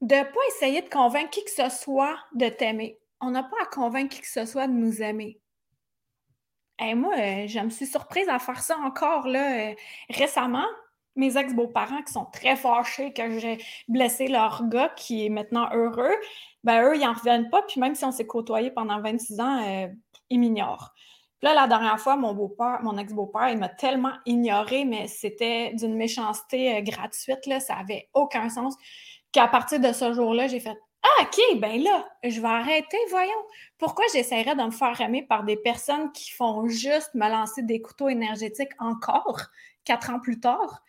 [0.00, 2.98] De ne pas essayer de convaincre qui que ce soit de t'aimer.
[3.20, 5.40] On n'a pas à convaincre qui que ce soit de nous aimer.
[6.80, 9.74] Et moi, euh, je me suis surprise à faire ça encore là,
[10.10, 10.66] récemment
[11.18, 16.14] mes ex-beaux-parents qui sont très fâchés que j'ai blessé leur gars qui est maintenant heureux,
[16.64, 17.62] ben eux, ils n'en reviennent pas.
[17.62, 19.88] Puis même si on s'est côtoyé pendant 26 ans, euh,
[20.30, 20.94] ils m'ignorent.
[21.42, 25.94] Là, la dernière fois, mon beau-père, mon ex-beau-père, il m'a tellement ignoré, mais c'était d'une
[25.96, 28.74] méchanceté euh, gratuite, ça avait aucun sens,
[29.32, 33.46] qu'à partir de ce jour-là, j'ai fait Ah, OK, ben là, je vais arrêter, voyons.
[33.78, 37.80] Pourquoi j'essaierais de me faire aimer par des personnes qui font juste me lancer des
[37.80, 39.42] couteaux énergétiques encore,
[39.84, 40.82] quatre ans plus tard?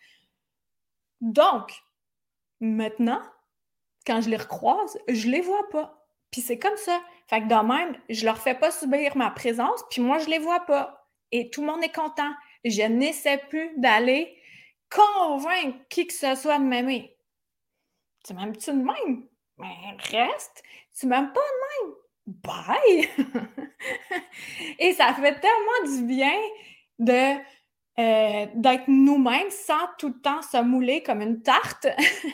[1.20, 1.72] Donc,
[2.60, 3.22] maintenant,
[4.06, 5.99] quand je les recroise, je les vois pas.
[6.30, 7.00] Puis c'est comme ça.
[7.28, 10.38] Fait que de même, je leur fais pas subir ma présence, puis moi, je les
[10.38, 11.08] vois pas.
[11.32, 12.32] Et tout le monde est content.
[12.64, 14.36] Je n'essaie plus d'aller
[14.90, 17.16] convaincre qui que ce soit de m'aimer.
[18.24, 19.26] Tu m'aimes-tu de même?
[19.58, 19.76] Mais
[20.10, 20.62] reste.
[20.98, 21.94] Tu m'aimes pas de même?
[22.26, 23.08] Bye!
[24.78, 26.34] Et ça fait tellement du bien
[26.98, 27.38] de
[27.98, 31.86] euh, d'être nous-mêmes sans tout le temps se mouler comme une tarte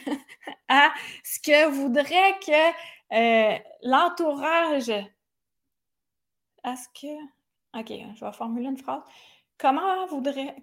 [0.69, 0.93] à
[1.25, 2.73] ce que voudrait que
[3.12, 4.92] euh, l'entourage.
[6.62, 7.79] À ce que.
[7.79, 9.03] OK, je vais formuler une phrase.
[9.59, 10.07] Comment,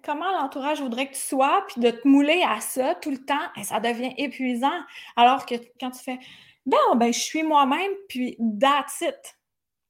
[0.04, 3.34] comment l'entourage voudrait que tu sois, puis de te mouler à ça tout le temps,
[3.56, 4.80] et ça devient épuisant.
[5.16, 6.18] Alors que quand tu fais,
[6.66, 9.38] ben, ben je suis moi-même, puis that's it.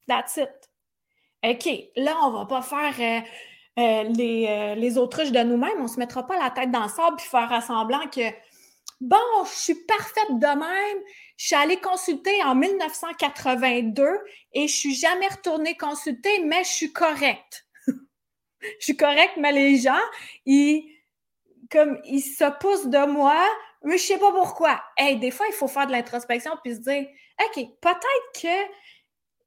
[0.07, 0.49] That's it.
[1.43, 3.23] OK, là, on va pas faire.
[3.77, 5.79] Euh, les, euh, les, autruches de nous-mêmes.
[5.79, 8.21] On ne se mettra pas la tête dans le sable puis faire semblant que
[9.05, 11.03] bon, je suis parfaite de même.
[11.37, 14.07] Je suis allée consulter en 1982
[14.53, 17.67] et je suis jamais retournée consulter, mais je suis correcte.
[17.87, 20.01] je suis correcte, mais les gens,
[20.45, 20.89] ils,
[21.69, 23.45] comme, ils se poussent de moi,
[23.83, 24.81] mais je sais pas pourquoi.
[24.97, 27.05] Hey, des fois, il faut faire de l'introspection puis se dire,
[27.43, 28.73] OK, peut-être que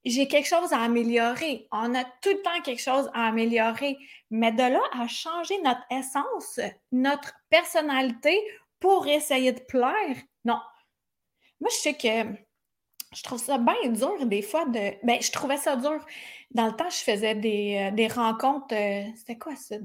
[0.05, 1.67] j'ai quelque chose à améliorer.
[1.73, 3.97] On a tout le temps quelque chose à améliorer.
[4.31, 6.61] Mais de là à changer notre essence,
[6.93, 8.39] notre personnalité
[8.81, 10.59] pour essayer de plaire, non.
[11.61, 12.39] Moi, je sais que
[13.15, 14.95] je trouve ça bien dur des fois de.
[15.05, 16.05] Ben, je trouvais ça dur.
[16.51, 18.75] Dans le temps, je faisais des, euh, rencontres.
[18.75, 19.77] Euh, c'était quoi ça?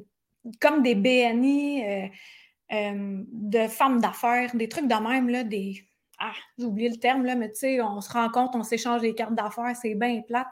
[0.59, 2.09] Comme des BNI
[2.71, 5.85] euh, de femmes d'affaires, des trucs de même, là, des
[6.19, 9.13] ah, j'ai oublié le terme, là, mais tu sais, on se rencontre, on s'échange des
[9.13, 10.47] cartes d'affaires, c'est bien plate.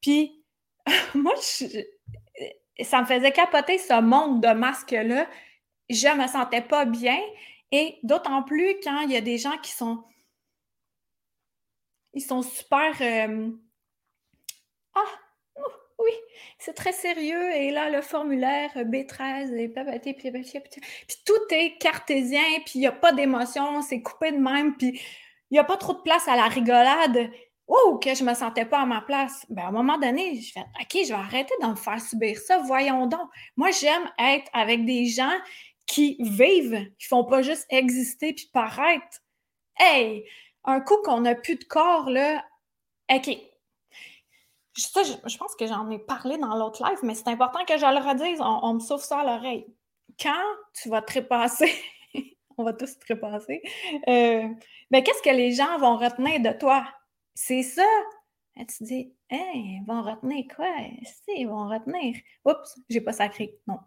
[0.00, 0.42] Puis,
[1.14, 1.34] moi,
[2.80, 5.28] ça me faisait capoter ce monde de masques-là.
[5.90, 7.18] Je me sentais pas bien.
[7.72, 10.04] Et d'autant plus quand il y a des gens qui sont.
[12.14, 12.94] Ils sont super.
[13.00, 13.50] Euh,
[14.94, 15.04] ah,
[15.98, 16.12] oui,
[16.58, 17.52] c'est très sérieux.
[17.54, 19.68] Et là, le formulaire B13, et
[20.12, 24.76] puis, puis tout est cartésien, puis il n'y a pas d'émotion, c'est coupé de même,
[24.76, 25.00] puis
[25.50, 27.30] il n'y a pas trop de place à la rigolade.
[27.66, 29.46] Oh, que je ne me sentais pas à ma place.
[29.48, 32.36] Ben, à un moment donné, je fais OK, je vais arrêter de me faire subir
[32.38, 32.58] ça.
[32.58, 33.28] Voyons donc.
[33.56, 35.32] Moi, j'aime être avec des gens
[35.86, 39.20] qui vivent, qui font pas juste exister puis paraître.
[39.78, 40.24] Hey,
[40.64, 42.44] un coup qu'on n'a plus de corps, là,
[43.12, 43.36] OK,
[44.76, 48.08] je, pense que j'en ai parlé dans l'autre live, mais c'est important que je le
[48.08, 48.40] redise.
[48.40, 49.66] On, me souffle ça à l'oreille.
[50.20, 51.72] Quand tu vas trépasser,
[52.58, 53.62] on va tous trépasser,
[54.08, 54.48] euh,
[54.90, 56.86] ben, qu'est-ce que les gens vont retenir de toi?
[57.34, 57.86] C'est ça.
[58.56, 60.66] Et tu dis, hey, ils vont retenir quoi?
[61.04, 62.16] Si, ils vont retenir.
[62.44, 63.58] Oups, j'ai pas sacré.
[63.66, 63.78] Non.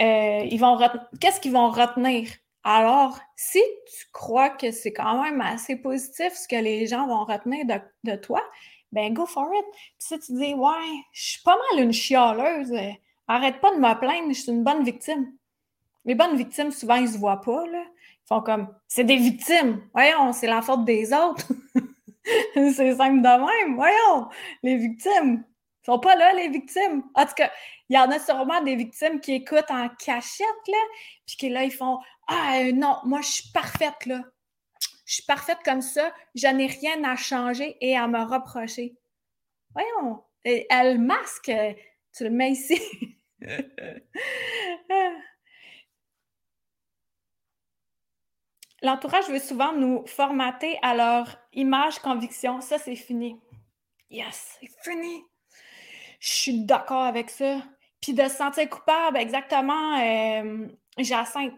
[0.00, 0.78] Euh, ils vont
[1.20, 2.28] Qu'est-ce qu'ils vont retenir?
[2.64, 7.24] Alors, si tu crois que c'est quand même assez positif ce que les gens vont
[7.24, 8.42] retenir de, de toi,
[8.90, 9.66] ben go for it.
[9.72, 12.72] Puis si tu dis, ouais, je suis pas mal une chialeuse,
[13.28, 15.32] arrête pas de me plaindre, je suis une bonne victime.
[16.04, 17.82] Les bonnes victimes, souvent, ils se voient pas, là.
[17.82, 19.82] Ils font comme, c'est des victimes.
[19.92, 21.52] Voyons, c'est la faute des autres.
[22.54, 23.76] c'est simple de même.
[23.76, 24.28] Voyons,
[24.62, 25.44] les victimes.
[25.82, 27.02] Ils sont pas là, les victimes.
[27.14, 27.50] En tout cas,
[27.88, 30.78] il y en a sûrement des victimes qui écoutent en cachette, là,
[31.26, 34.20] puis qui là, ils font Ah non, moi, je suis parfaite, là
[35.04, 38.96] je suis parfaite comme ça, je n'ai rien à changer et à me reprocher.
[39.74, 41.52] Voyons, elle masque,
[42.16, 42.80] tu le mets ici.
[48.84, 52.60] L'entourage veut souvent nous formater à leur image conviction.
[52.60, 53.40] Ça, c'est fini.
[54.10, 55.24] Yes, c'est fini.
[56.20, 57.62] Je suis d'accord avec ça.
[58.02, 60.68] Puis de se sentir coupable, exactement, euh,
[60.98, 61.54] Jacinthe,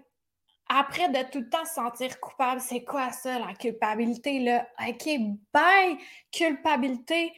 [0.69, 4.69] après de tout le temps se sentir coupable, c'est quoi ça, la culpabilité, là?
[4.89, 5.09] OK,
[5.53, 5.99] bye!
[6.31, 7.33] Culpabilité,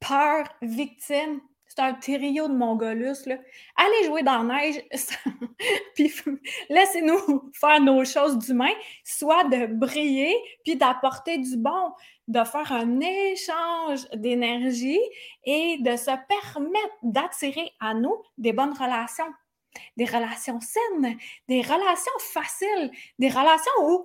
[0.00, 1.42] peur, victime.
[1.66, 3.36] C'est un trio de mongolus, là.
[3.76, 4.82] Allez jouer dans la neige,
[6.74, 8.72] laissez-nous faire nos choses d'humain,
[9.04, 11.92] soit de briller, puis d'apporter du bon,
[12.28, 15.00] de faire un échange d'énergie
[15.44, 19.32] et de se permettre d'attirer à nous des bonnes relations
[19.96, 21.16] des relations saines,
[21.48, 24.04] des relations faciles, des relations où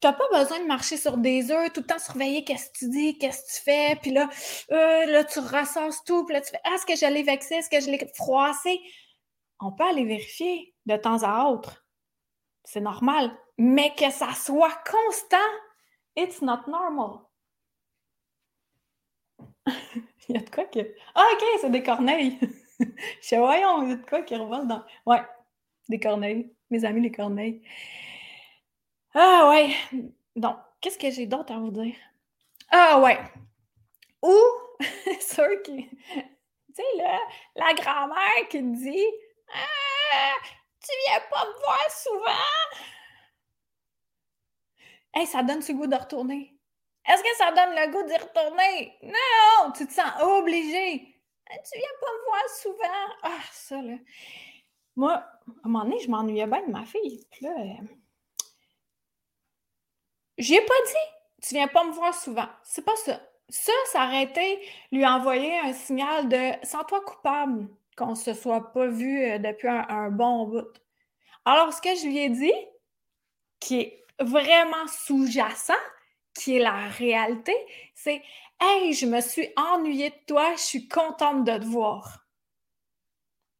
[0.00, 2.78] tu n'as pas besoin de marcher sur des œufs, tout le temps surveiller qu'est-ce que
[2.78, 4.30] tu dis, qu'est-ce que tu fais, puis là,
[4.72, 7.68] euh, là, tu ressasses tout, puis là, tu fais est-ce que je l'ai vexé, est-ce
[7.68, 8.80] que je l'ai froissé?
[9.60, 11.84] On peut aller vérifier de temps à autre.
[12.64, 13.30] C'est normal.
[13.58, 15.36] Mais que ça soit constant,
[16.16, 17.20] it's not normal.
[20.28, 20.94] il y a de quoi que.
[21.14, 22.38] Ah, ok, c'est des corneilles.
[23.22, 24.82] je voyons, il y a de quoi qui revole dans.
[25.06, 25.22] Ouais,
[25.88, 26.52] des corneilles.
[26.70, 27.62] Mes amis, les corneilles.
[29.14, 29.74] Ah, ouais.
[30.36, 31.96] Donc, qu'est-ce que j'ai d'autre à vous dire?
[32.70, 33.18] Ah, ouais.
[34.22, 34.36] Ou,
[35.20, 35.88] ceux qui.
[35.88, 37.18] Tu sais, là,
[37.56, 39.06] la grand-mère qui dit
[39.52, 40.36] Ah,
[40.82, 42.84] tu viens pas me voir souvent?
[45.14, 46.56] Hey, ça donne ce goût de retourner?
[47.08, 48.96] Est-ce que ça donne le goût d'y retourner?
[49.02, 49.72] Non!
[49.72, 51.16] Tu te sens obligé.
[51.48, 53.14] Tu viens pas me voir souvent.
[53.22, 53.96] Ah, ça, là.
[54.96, 57.26] Moi, à un moment donné, je m'ennuyais bien de ma fille.
[57.30, 57.86] Puis là, euh...
[60.38, 62.48] j'ai pas dit, tu viens pas me voir souvent.
[62.62, 63.20] C'est pas ça.
[63.48, 67.68] Ça, été lui envoyer un signal de sens-toi coupable
[68.00, 70.72] qu'on se soit pas vu euh, depuis un, bon bout.
[71.44, 72.52] Alors, ce que je lui ai dit,
[73.60, 75.74] qui est vraiment sous-jacent,
[76.34, 77.54] qui est la réalité,
[77.94, 78.22] c'est
[78.58, 82.26] Hey, je me suis ennuyée de toi, je suis contente de te voir.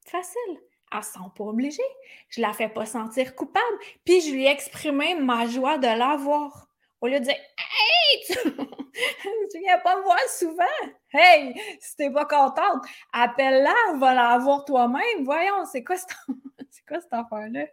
[0.07, 0.61] Facile.
[0.93, 1.83] Elle se sent pas obligée.
[2.31, 3.79] Je la fais pas sentir coupable.
[4.05, 6.70] Puis je lui ai exprimé ma joie de la voir.
[7.01, 8.35] Au lieu de dire Hey, tu,
[9.53, 10.65] tu viens pas me voir souvent.
[11.13, 15.25] Hey, si t'es pas contente, appelle-la, va la voir toi-même.
[15.25, 15.97] Voyons, c'est quoi,
[16.71, 17.67] c'est quoi cette affaire-là?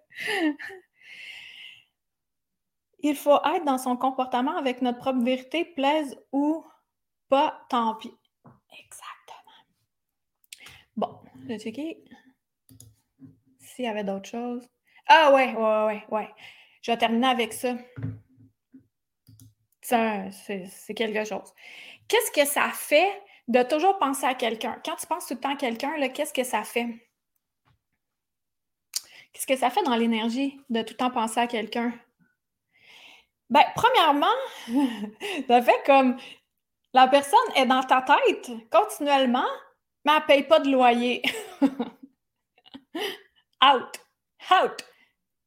[2.99, 6.65] Il faut être dans son comportement avec notre propre vérité, plaise ou
[7.29, 8.13] pas, tant pis.
[8.79, 9.07] Exactement.
[10.95, 12.03] Bon, je vais checker
[13.59, 14.67] s'il y avait d'autres choses.
[15.07, 16.29] Ah ouais, ouais, ouais, ouais.
[16.81, 17.75] Je vais terminer avec ça.
[19.87, 21.53] C'est quelque chose.
[22.07, 24.81] Qu'est-ce que ça fait de toujours penser à quelqu'un?
[24.83, 26.87] Quand tu penses tout le temps à quelqu'un, qu'est-ce que ça fait?
[29.31, 31.93] Qu'est-ce que ça fait dans l'énergie de tout le temps penser à quelqu'un?
[33.49, 34.25] Ben, premièrement,
[35.47, 36.17] ça fait comme
[36.93, 39.47] la personne est dans ta tête continuellement,
[40.03, 41.21] mais elle ne paye pas de loyer.
[43.63, 44.01] out!
[44.51, 44.85] Out!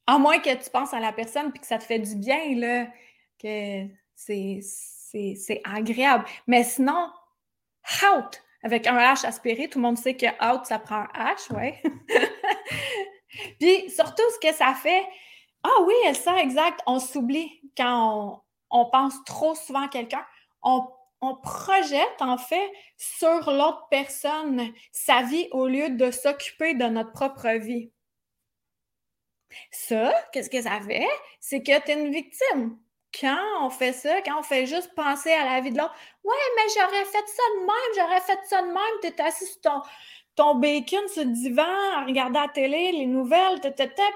[0.06, 2.90] À moins que tu penses à la personne et que ça te fait du bien,
[3.38, 6.24] que c'est agréable.
[6.46, 7.10] Mais sinon,
[8.04, 8.42] out!
[8.62, 11.82] Avec un H aspiré, tout le monde sait que out, ça prend un H, ouais.
[13.58, 15.02] Puis surtout, ce que ça fait,
[15.62, 20.24] ah oui, elle sait exact, on s'oublie quand on, on, pense trop souvent à quelqu'un.
[20.62, 20.86] On
[21.22, 27.12] on projette en fait sur l'autre personne sa vie au lieu de s'occuper de notre
[27.12, 27.90] propre vie.
[29.70, 31.06] Ça, qu'est-ce que ça fait?
[31.40, 32.78] C'est que tu es une victime.
[33.18, 35.94] Quand on fait ça, quand on fait juste penser à la vie de l'autre,
[36.24, 39.46] ouais, mais j'aurais fait ça de même, j'aurais fait ça de même, tu es assis
[39.46, 39.82] sur ton,
[40.36, 41.62] ton bacon sur le divan
[41.96, 43.60] à regarder la télé, les nouvelles,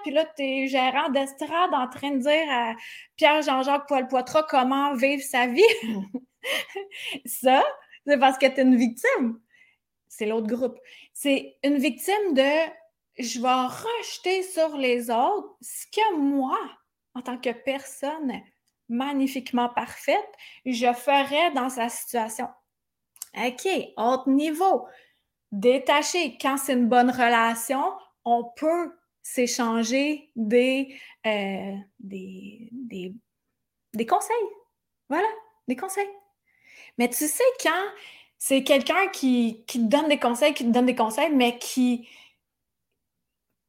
[0.03, 2.75] puis là, tu es gérant d'estrade en train de dire à
[3.17, 5.63] Pierre-Jean-Jacques Poil-Poitras comment vivre sa vie.
[7.27, 7.65] ça,
[8.07, 9.41] c'est parce que tu es une victime.
[10.09, 10.79] C'est l'autre groupe.
[11.13, 12.71] C'est une victime de
[13.19, 16.59] je vais rejeter sur les autres ce que moi,
[17.15, 18.41] en tant que personne
[18.95, 20.33] magnifiquement parfaite,
[20.65, 22.49] je ferais dans sa situation.
[23.37, 24.87] OK, autre niveau.
[25.53, 26.39] Détaché.
[26.41, 27.83] Quand c'est une bonne relation,
[28.25, 32.71] on peut s'échanger des, euh, des,
[34.09, 34.37] conseils.
[35.09, 35.27] Voilà,
[35.69, 36.09] des conseils.
[36.99, 37.85] Mais tu sais, quand
[38.39, 42.09] c'est quelqu'un qui, te donne des conseils, qui te donne des conseils, mais qui,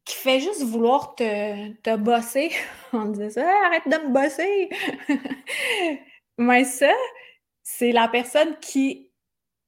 [0.06, 2.52] qui fait juste vouloir te, te bosser,
[2.94, 4.70] on disait ça, arrête de me bosser.
[6.38, 6.94] mais ça,
[7.64, 9.12] c'est la personne qui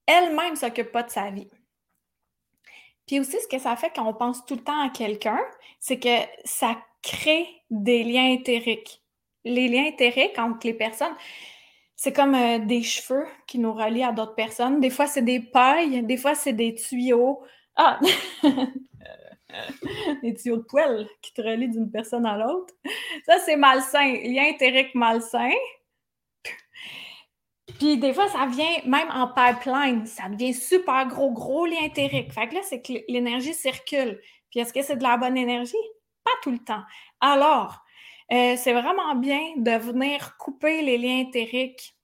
[0.05, 1.49] elle-même s'occupe pas de sa vie.
[3.07, 5.39] Puis aussi, ce que ça fait quand on pense tout le temps à quelqu'un,
[5.79, 9.01] c'est que ça crée des liens éthériques.
[9.43, 11.15] Les liens éthériques entre les personnes,
[11.95, 14.79] c'est comme euh, des cheveux qui nous relient à d'autres personnes.
[14.81, 17.41] Des fois, c'est des pailles, des fois, c'est des tuyaux.
[17.75, 17.99] Ah!
[20.24, 22.74] Les tuyaux de poêle qui te relient d'une personne à l'autre.
[23.26, 24.14] Ça, c'est malsain.
[24.24, 25.52] Lien éthérique malsain.
[27.80, 30.06] Puis des fois, ça vient même en pipeline.
[30.06, 32.32] Ça devient super gros, gros lien éthérique.
[32.34, 34.20] Fait que là, c'est que l'énergie circule.
[34.50, 35.76] Puis est-ce que c'est de la bonne énergie?
[36.24, 36.84] Pas tout le temps.
[37.22, 37.84] Alors,
[38.32, 41.95] euh, c'est vraiment bien de venir couper les liens éthériques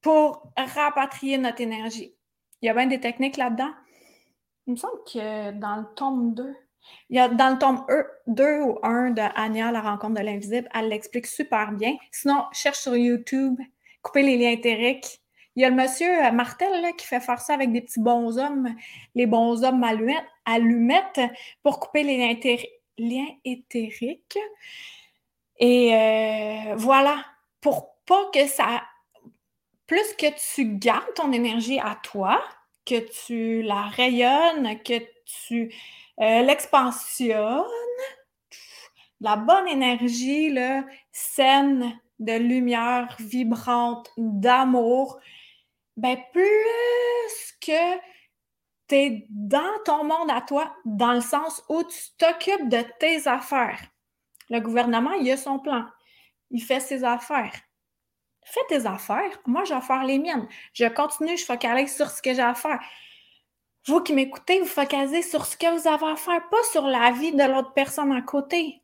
[0.00, 2.14] pour rapatrier notre énergie.
[2.60, 3.72] Il y a bien des techniques là-dedans.
[4.66, 6.54] Il me semble que dans le tome 2,
[7.10, 7.84] il y a dans le tome
[8.26, 11.96] 2 ou 1 de Anya, La rencontre de l'invisible, elle l'explique super bien.
[12.12, 13.58] Sinon, cherche sur YouTube,
[14.02, 15.20] couper les liens éthériques.
[15.56, 18.00] Il y a le monsieur euh, Martel là, qui fait faire ça avec des petits
[18.00, 18.74] bonshommes,
[19.14, 21.20] les bonshommes allumettes, allumettes
[21.62, 22.16] pour couper les
[22.98, 24.38] liens, éthériques.
[25.58, 27.24] Et euh, voilà,
[27.60, 28.82] pour pas que ça.
[29.86, 32.40] Plus que tu gardes ton énergie à toi,
[32.84, 35.74] que tu la rayonnes, que tu
[36.20, 37.64] euh, l'expansionnes,
[39.20, 45.20] la bonne énergie là, saine, de lumière vibrante, d'amour,
[45.96, 47.96] ben plus que
[48.88, 53.28] tu es dans ton monde à toi, dans le sens où tu t'occupes de tes
[53.28, 53.80] affaires.
[54.50, 55.84] Le gouvernement, il a son plan.
[56.50, 57.54] Il fait ses affaires.
[58.44, 59.38] Fais tes affaires.
[59.46, 60.48] Moi, je vais faire les miennes.
[60.72, 62.80] Je continue, je focalise sur ce que j'ai à faire.
[63.88, 67.10] Vous qui m'écoutez, vous focalisez sur ce que vous avez à faire, pas sur la
[67.10, 68.82] vie de l'autre personne à côté.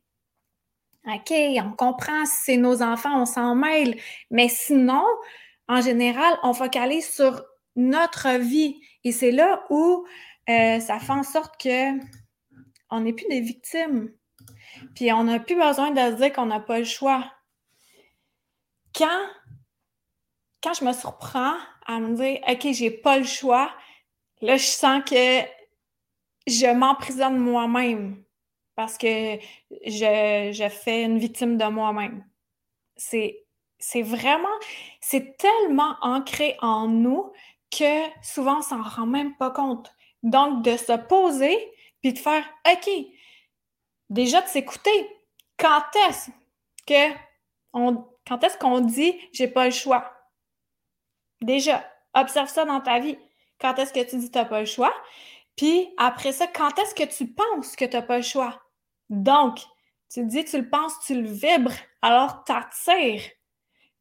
[1.07, 4.01] OK, on comprend si c'est nos enfants, on s'en mêle.
[4.31, 5.05] Mais sinon,
[5.69, 7.45] en général, on focalise sur
[7.77, 8.81] notre vie.
[9.05, 10.07] Et c'est là où
[10.49, 11.99] euh, ça fait en sorte que
[12.91, 14.11] on n'est plus des victimes.
[14.95, 17.31] Puis on n'a plus besoin de se dire qu'on n'a pas le choix.
[18.95, 19.27] Quand,
[20.63, 23.71] quand je me surprends à me dire OK, j'ai pas le choix,
[24.45, 25.41] là, je sens que
[26.47, 28.23] je m'emprisonne moi-même
[28.77, 29.39] parce que
[29.87, 32.25] je, je fais une victime de moi-même.
[32.97, 34.57] C'est vraiment,
[35.01, 37.33] c'est tellement ancré en nous
[37.71, 39.93] que souvent on s'en rend même pas compte.
[40.23, 41.57] Donc, de se poser
[42.03, 42.91] puis de faire OK,
[44.11, 45.09] déjà de s'écouter.
[45.59, 46.31] Quand est-ce
[46.87, 47.15] que
[47.73, 50.13] quand est-ce qu'on dit j'ai pas le choix?
[51.41, 51.85] Déjà,
[52.15, 53.19] observe ça dans ta vie.
[53.61, 54.95] Quand est-ce que tu dis tu n'as pas le choix?
[55.57, 58.61] Puis après ça, quand est-ce que tu penses que tu n'as pas le choix?
[59.11, 59.59] Donc,
[60.13, 63.23] tu dis, tu le penses, tu le vibres, alors tu attires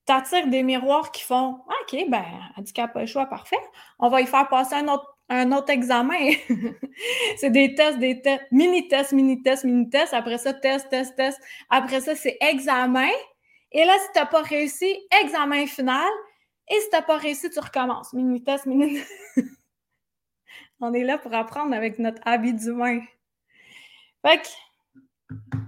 [0.05, 2.25] t'attires des miroirs qui font OK, ben,
[2.57, 3.59] handicap pas le choix, parfait.
[3.99, 6.31] On va y faire passer un autre, un autre examen.
[7.37, 10.13] c'est des tests, des tests, mini-tests, mini-tests, mini-tests.
[10.13, 11.39] Après ça, test, test, test.
[11.69, 13.09] Après ça, c'est examen.
[13.71, 16.11] Et là, si tu n'as pas réussi, examen final.
[16.69, 18.13] Et si tu n'as pas réussi, tu recommences.
[18.13, 19.11] Mini-test, mini-test.
[20.79, 23.01] On est là pour apprendre avec notre habit d'humain.
[24.25, 24.47] Fait que,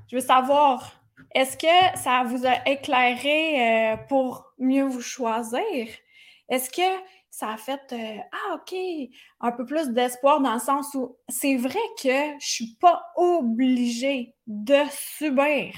[0.07, 0.93] je veux savoir,
[1.33, 5.87] est-ce que ça vous a éclairé euh, pour mieux vous choisir?
[6.49, 8.75] Est-ce que ça a fait euh, Ah, OK,
[9.41, 14.33] un peu plus d'espoir dans le sens où c'est vrai que je suis pas obligée
[14.47, 15.73] de subir.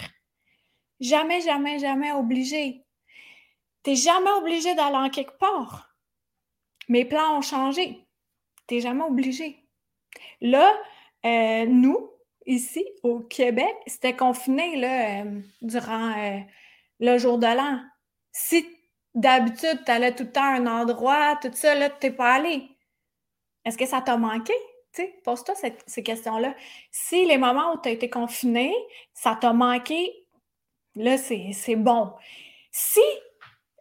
[0.99, 2.86] Jamais, jamais, jamais obligée.
[3.88, 5.95] Tu n'es jamais obligé d'aller en quelque part.
[6.89, 8.05] Mes plans ont changé.
[8.67, 9.63] Tu n'es jamais obligé.
[10.41, 10.77] Là,
[11.25, 12.11] euh, nous,
[12.45, 16.39] ici, au Québec, c'était confiné là, euh, durant euh,
[16.99, 17.79] le jour de l'an.
[18.33, 18.67] Si
[19.15, 22.33] d'habitude, tu allais tout le temps à un endroit, tout ça, là, tu n'es pas
[22.33, 22.67] allé.
[23.63, 24.53] Est-ce que ça t'a manqué?
[25.23, 26.55] Pose-toi ces questions-là.
[26.91, 28.75] Si les moments où tu as été confiné,
[29.13, 30.27] ça t'a manqué,
[30.95, 32.11] là, c'est bon.
[32.69, 32.99] Si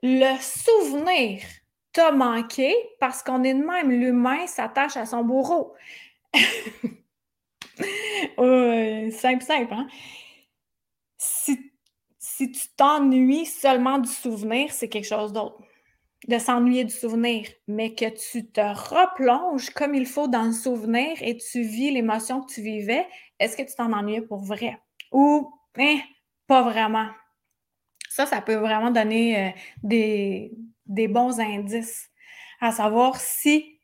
[0.02, 1.40] le souvenir
[1.92, 5.74] t'a manqué, parce qu'on est de même, l'humain s'attache à son bourreau.
[9.10, 9.72] simple, simple.
[9.72, 9.88] Hein?
[11.18, 11.72] Si,
[12.52, 15.58] tu t'ennuies seulement du souvenir, c'est quelque chose d'autre.
[16.28, 21.16] De s'ennuyer du souvenir, mais que tu te replonges comme il faut dans le souvenir
[21.20, 23.06] et tu vis l'émotion que tu vivais,
[23.38, 24.78] est-ce que tu t'en ennuies pour vrai?
[25.12, 25.98] Ou hein,
[26.46, 27.08] pas vraiment?
[28.16, 29.50] Ça, ça peut vraiment donner euh,
[29.82, 30.50] des,
[30.86, 32.08] des bons indices
[32.62, 33.78] à savoir si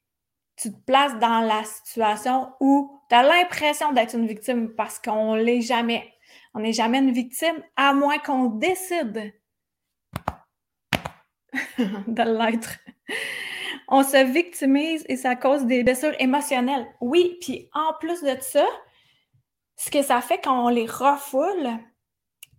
[0.57, 5.37] tu te places dans la situation où tu as l'impression d'être une victime parce qu'on
[5.37, 6.11] ne l'est jamais.
[6.55, 9.35] On n'est jamais une victime à moins qu'on décide
[11.78, 12.78] de l'être.
[13.89, 16.87] On se victimise et ça cause des blessures émotionnelles.
[17.03, 18.64] Oui, puis en plus de ça,
[19.76, 21.68] ce que ça fait quand on les refoule,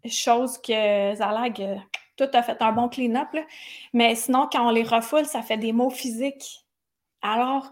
[0.10, 1.82] chose que Zalag,
[2.16, 3.30] tout a fait un bon clean-up,
[3.94, 6.66] mais sinon, quand on les refoule, ça fait des maux physiques.
[7.22, 7.72] Alors,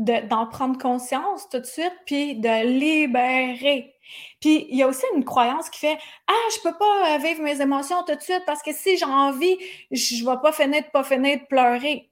[0.00, 3.94] d'en prendre conscience tout de suite, puis de libérer.
[4.40, 7.42] Puis il y a aussi une croyance qui fait Ah, je peux pas euh, vivre
[7.42, 9.56] mes émotions tout de suite parce que si j'ai envie,
[9.90, 12.10] je vais pas finir de pas finir de pleurer.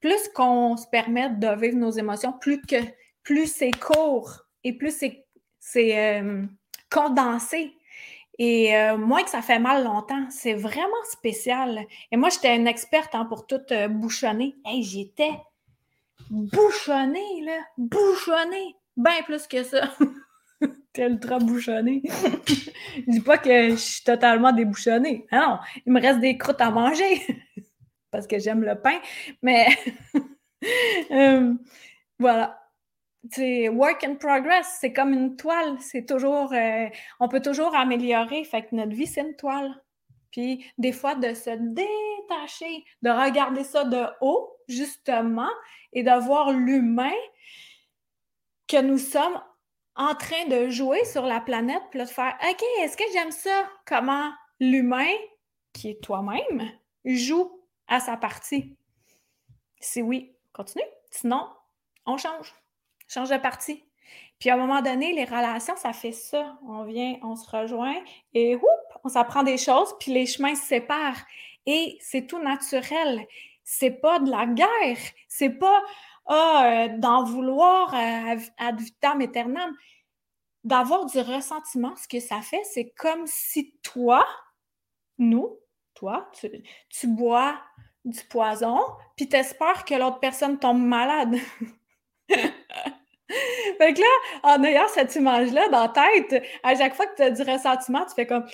[0.00, 2.76] Plus qu'on se permet de vivre nos émotions, plus que
[3.22, 4.94] plus c'est court et plus
[5.60, 6.44] c'est euh,
[6.90, 7.77] condensé.
[8.38, 11.84] Et euh, moins que ça fait mal longtemps, c'est vraiment spécial.
[12.12, 13.60] Et moi, j'étais une experte hein, pour tout
[13.90, 14.56] bouchonner.
[14.64, 15.32] Hey, j'étais
[16.30, 19.90] bouchonné, là, bouchonné, bien plus que ça.
[20.92, 22.02] T'es ultra bouchonné.
[22.06, 25.26] je dis pas que je suis totalement débouchonné.
[25.32, 27.20] non, il me reste des croûtes à manger
[28.10, 28.98] parce que j'aime le pain,
[29.42, 29.66] mais
[31.10, 31.54] euh,
[32.18, 32.67] voilà.
[33.30, 36.86] C'est work in progress, c'est comme une toile, c'est toujours, euh,
[37.20, 39.74] on peut toujours améliorer, fait que notre vie, c'est une toile.
[40.30, 45.50] Puis des fois, de se détacher, de regarder ça de haut, justement,
[45.92, 47.14] et d'avoir l'humain
[48.66, 49.40] que nous sommes
[49.96, 53.68] en train de jouer sur la planète, puis de faire OK, est-ce que j'aime ça?
[53.86, 55.12] Comment l'humain,
[55.72, 56.70] qui est toi-même,
[57.04, 58.76] joue à sa partie?
[59.80, 60.84] Si oui, continue.
[61.10, 61.48] Sinon,
[62.06, 62.54] on change.
[63.08, 63.84] Change de partie.
[64.38, 66.58] Puis à un moment donné, les relations, ça fait ça.
[66.66, 67.96] On vient, on se rejoint
[68.34, 71.24] et whoop, on s'apprend des choses, puis les chemins se séparent.
[71.66, 73.26] Et c'est tout naturel.
[73.64, 74.98] C'est pas de la guerre.
[75.28, 75.82] C'est pas
[76.26, 79.74] ah, euh, d'en vouloir euh, ad vitam aeternam.
[80.64, 84.26] D'avoir du ressentiment, ce que ça fait, c'est comme si toi,
[85.16, 85.58] nous,
[85.94, 86.50] toi, tu,
[86.90, 87.58] tu bois
[88.04, 88.80] du poison,
[89.16, 91.36] puis t'espères que l'autre personne tombe malade.
[93.78, 97.22] fait que là, en ayant cette image-là dans la tête, à chaque fois que tu
[97.22, 98.46] as du ressentiment, tu fais comme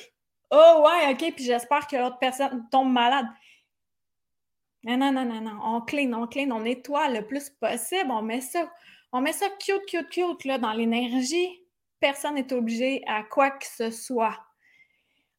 [0.51, 3.27] Oh ouais, ok, puis j'espère que l'autre personne tombe malade.
[4.85, 5.59] Non, non, non, non, non.
[5.62, 8.11] On clean, on clean, on nettoie le plus possible.
[8.11, 8.70] On met ça,
[9.12, 11.62] on met ça cute, cute, cute là, dans l'énergie.
[12.01, 14.39] Personne n'est obligé à quoi que ce soit.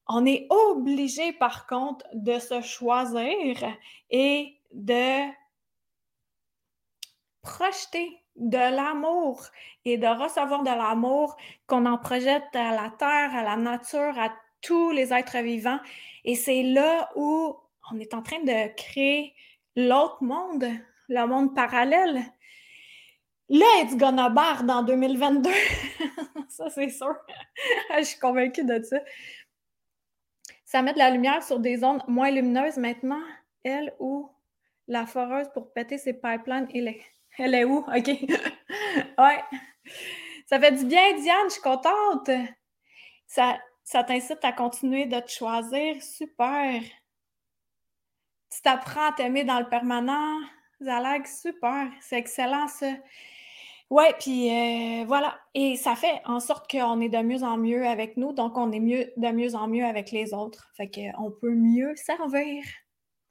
[0.07, 3.77] On est obligé, par contre, de se choisir
[4.09, 5.31] et de
[7.41, 9.45] projeter de l'amour
[9.85, 14.33] et de recevoir de l'amour qu'on en projette à la terre, à la nature, à
[14.61, 15.79] tous les êtres vivants.
[16.23, 17.55] Et c'est là où
[17.91, 19.33] on est en train de créer
[19.75, 20.65] l'autre monde,
[21.07, 22.23] le monde parallèle.
[23.47, 25.49] Là, it's gonna bar dans 2022.
[26.49, 27.15] ça, c'est sûr.
[27.97, 28.97] Je suis convaincue de ça.
[30.65, 33.21] Ça met de la lumière sur des ondes moins lumineuses maintenant,
[33.63, 34.29] elle ou
[34.87, 36.67] la foreuse pour péter ses pipelines.
[36.73, 37.01] Est,
[37.37, 37.77] elle est où?
[37.79, 38.07] OK.
[39.17, 39.43] ouais.
[40.47, 42.29] Ça fait du bien, Diane, je suis contente.
[43.27, 46.01] Ça, ça t'incite à continuer de te choisir.
[46.01, 46.81] Super.
[48.51, 50.39] Tu t'apprends à t'aimer dans le permanent.
[50.81, 51.87] Zalag, super.
[52.01, 52.91] C'est excellent, ça.
[53.89, 55.39] Ouais, puis euh, voilà.
[55.53, 58.71] Et ça fait en sorte qu'on est de mieux en mieux avec nous, donc on
[58.71, 60.69] est mieux, de mieux en mieux avec les autres.
[60.75, 62.63] Fait qu'on peut mieux servir.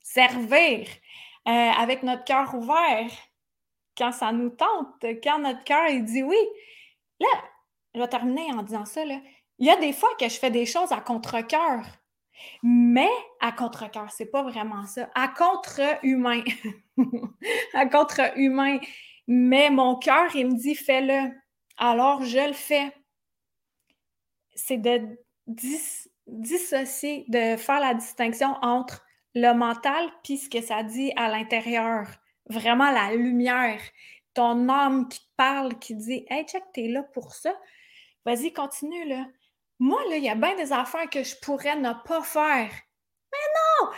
[0.01, 0.87] Servir
[1.49, 3.11] euh, avec notre cœur ouvert
[3.97, 6.37] quand ça nous tente, quand notre cœur dit oui.
[7.21, 7.29] Là,
[7.95, 9.05] je vais terminer en disant ça.
[9.05, 9.21] Là.
[9.59, 11.85] Il y a des fois que je fais des choses à contre-cœur.
[12.63, 15.09] Mais à contre-cœur, c'est pas vraiment ça.
[15.15, 16.43] À contre-humain.
[17.75, 18.79] à contre-humain.
[19.29, 21.33] Mais mon cœur, il me dit fais-le.
[21.77, 22.93] Alors je le fais.
[24.55, 25.17] C'est de
[26.27, 32.07] dissocier, de faire la distinction entre le mental puis ce que ça dit à l'intérieur.
[32.47, 33.81] Vraiment la lumière.
[34.35, 37.55] Ton âme qui te parle, qui dit Hey, check, t'es là pour ça.
[38.25, 39.27] Vas-y, continue là.
[39.79, 42.71] Moi, là, il y a bien des affaires que je pourrais ne pas faire.
[43.33, 43.91] Mais non!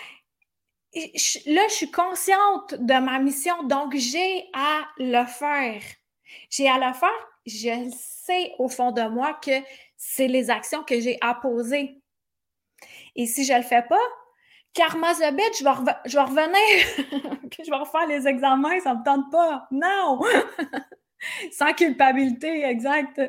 [1.46, 5.82] là, je suis consciente de ma mission, donc j'ai à le faire.
[6.50, 9.62] J'ai à le faire, je sais au fond de moi que
[9.96, 12.00] c'est les actions que j'ai à poser.
[13.14, 14.00] Et si je ne le fais pas,
[14.76, 15.70] karma bitch, je vais,
[16.04, 19.66] je vais revenir, je vais refaire les examens, ça ne me tente pas.
[19.70, 20.20] Non!
[21.50, 23.20] Sans culpabilité, exact.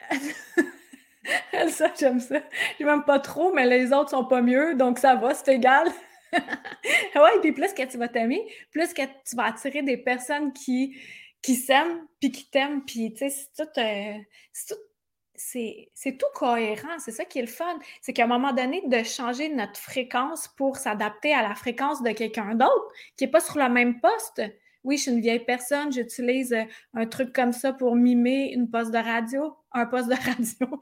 [1.68, 2.40] ça, j'aime ça.
[2.78, 5.88] Je m'aime pas trop, mais les autres sont pas mieux, donc ça va, c'est égal.
[6.32, 8.40] ouais, puis plus que tu vas t'aimer,
[8.70, 10.96] plus que tu vas attirer des personnes qui,
[11.42, 14.18] qui s'aiment, puis qui t'aiment, puis tu sais, c'est tout, euh,
[15.36, 17.78] c'est tout cohérent, c'est ça qui est le fun.
[18.00, 22.10] C'est qu'à un moment donné, de changer notre fréquence pour s'adapter à la fréquence de
[22.10, 24.42] quelqu'un d'autre qui n'est pas sur le même poste,
[24.84, 28.70] oui, je suis une vieille personne, j'utilise euh, un truc comme ça pour mimer une
[28.70, 30.80] poste de radio, un poste de radio.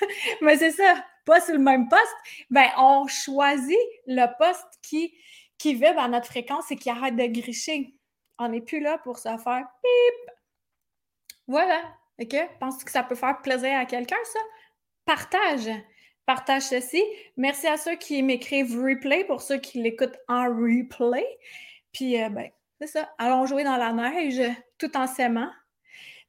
[0.42, 2.16] Mais c'est ça, pas sur le même poste.
[2.50, 5.14] Ben, on choisit le poste qui,
[5.56, 7.94] qui vibre à notre fréquence et qui arrête de gricher.
[8.38, 10.34] On n'est plus là pour se faire pip.
[11.46, 11.80] Voilà.
[12.20, 12.36] OK?
[12.60, 14.38] Penses-tu que ça peut faire plaisir à quelqu'un, ça?
[15.04, 15.70] Partage.
[16.24, 17.02] Partage ceci.
[17.36, 21.26] Merci à ceux qui m'écrivent replay pour ceux qui l'écoutent en replay.
[21.92, 22.50] Puis, euh, ben,
[22.80, 23.08] c'est ça.
[23.18, 24.42] Allons jouer dans la neige
[24.78, 25.50] tout en s'aimant.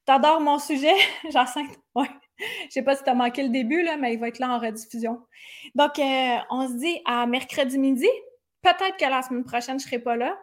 [0.06, 0.96] T'adores mon sujet,
[1.32, 1.76] Jacinthe?
[1.96, 2.10] Ouais.
[2.40, 4.50] Je sais pas si tu as manqué le début, là, mais il va être là
[4.50, 5.26] en rediffusion.
[5.74, 8.08] Donc, euh, on se dit à mercredi midi.
[8.62, 10.38] Peut-être que la semaine prochaine, je ne serai pas là,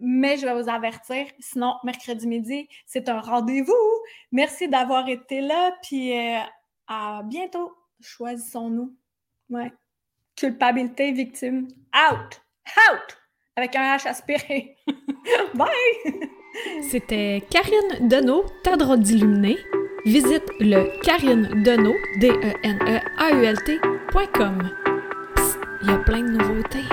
[0.00, 1.26] mais je vais vous avertir.
[1.38, 3.72] Sinon, mercredi midi, c'est un rendez-vous.
[4.32, 6.40] Merci d'avoir été là, puis euh,
[6.88, 7.72] à bientôt.
[8.00, 8.94] Choisissons-nous.
[9.50, 9.72] Ouais.
[10.36, 11.68] Culpabilité, victime.
[11.94, 12.42] Out!
[12.76, 13.18] Out!
[13.56, 14.76] Avec un H aspiré.
[15.54, 15.68] Bye!
[16.90, 19.56] C'était Karine Deneau, ta d'illuminé.
[20.04, 22.70] Visite le karinedeneau, D-E-N-E-A-U-L-T.com.
[25.82, 26.84] Il y a plein de nouveautés.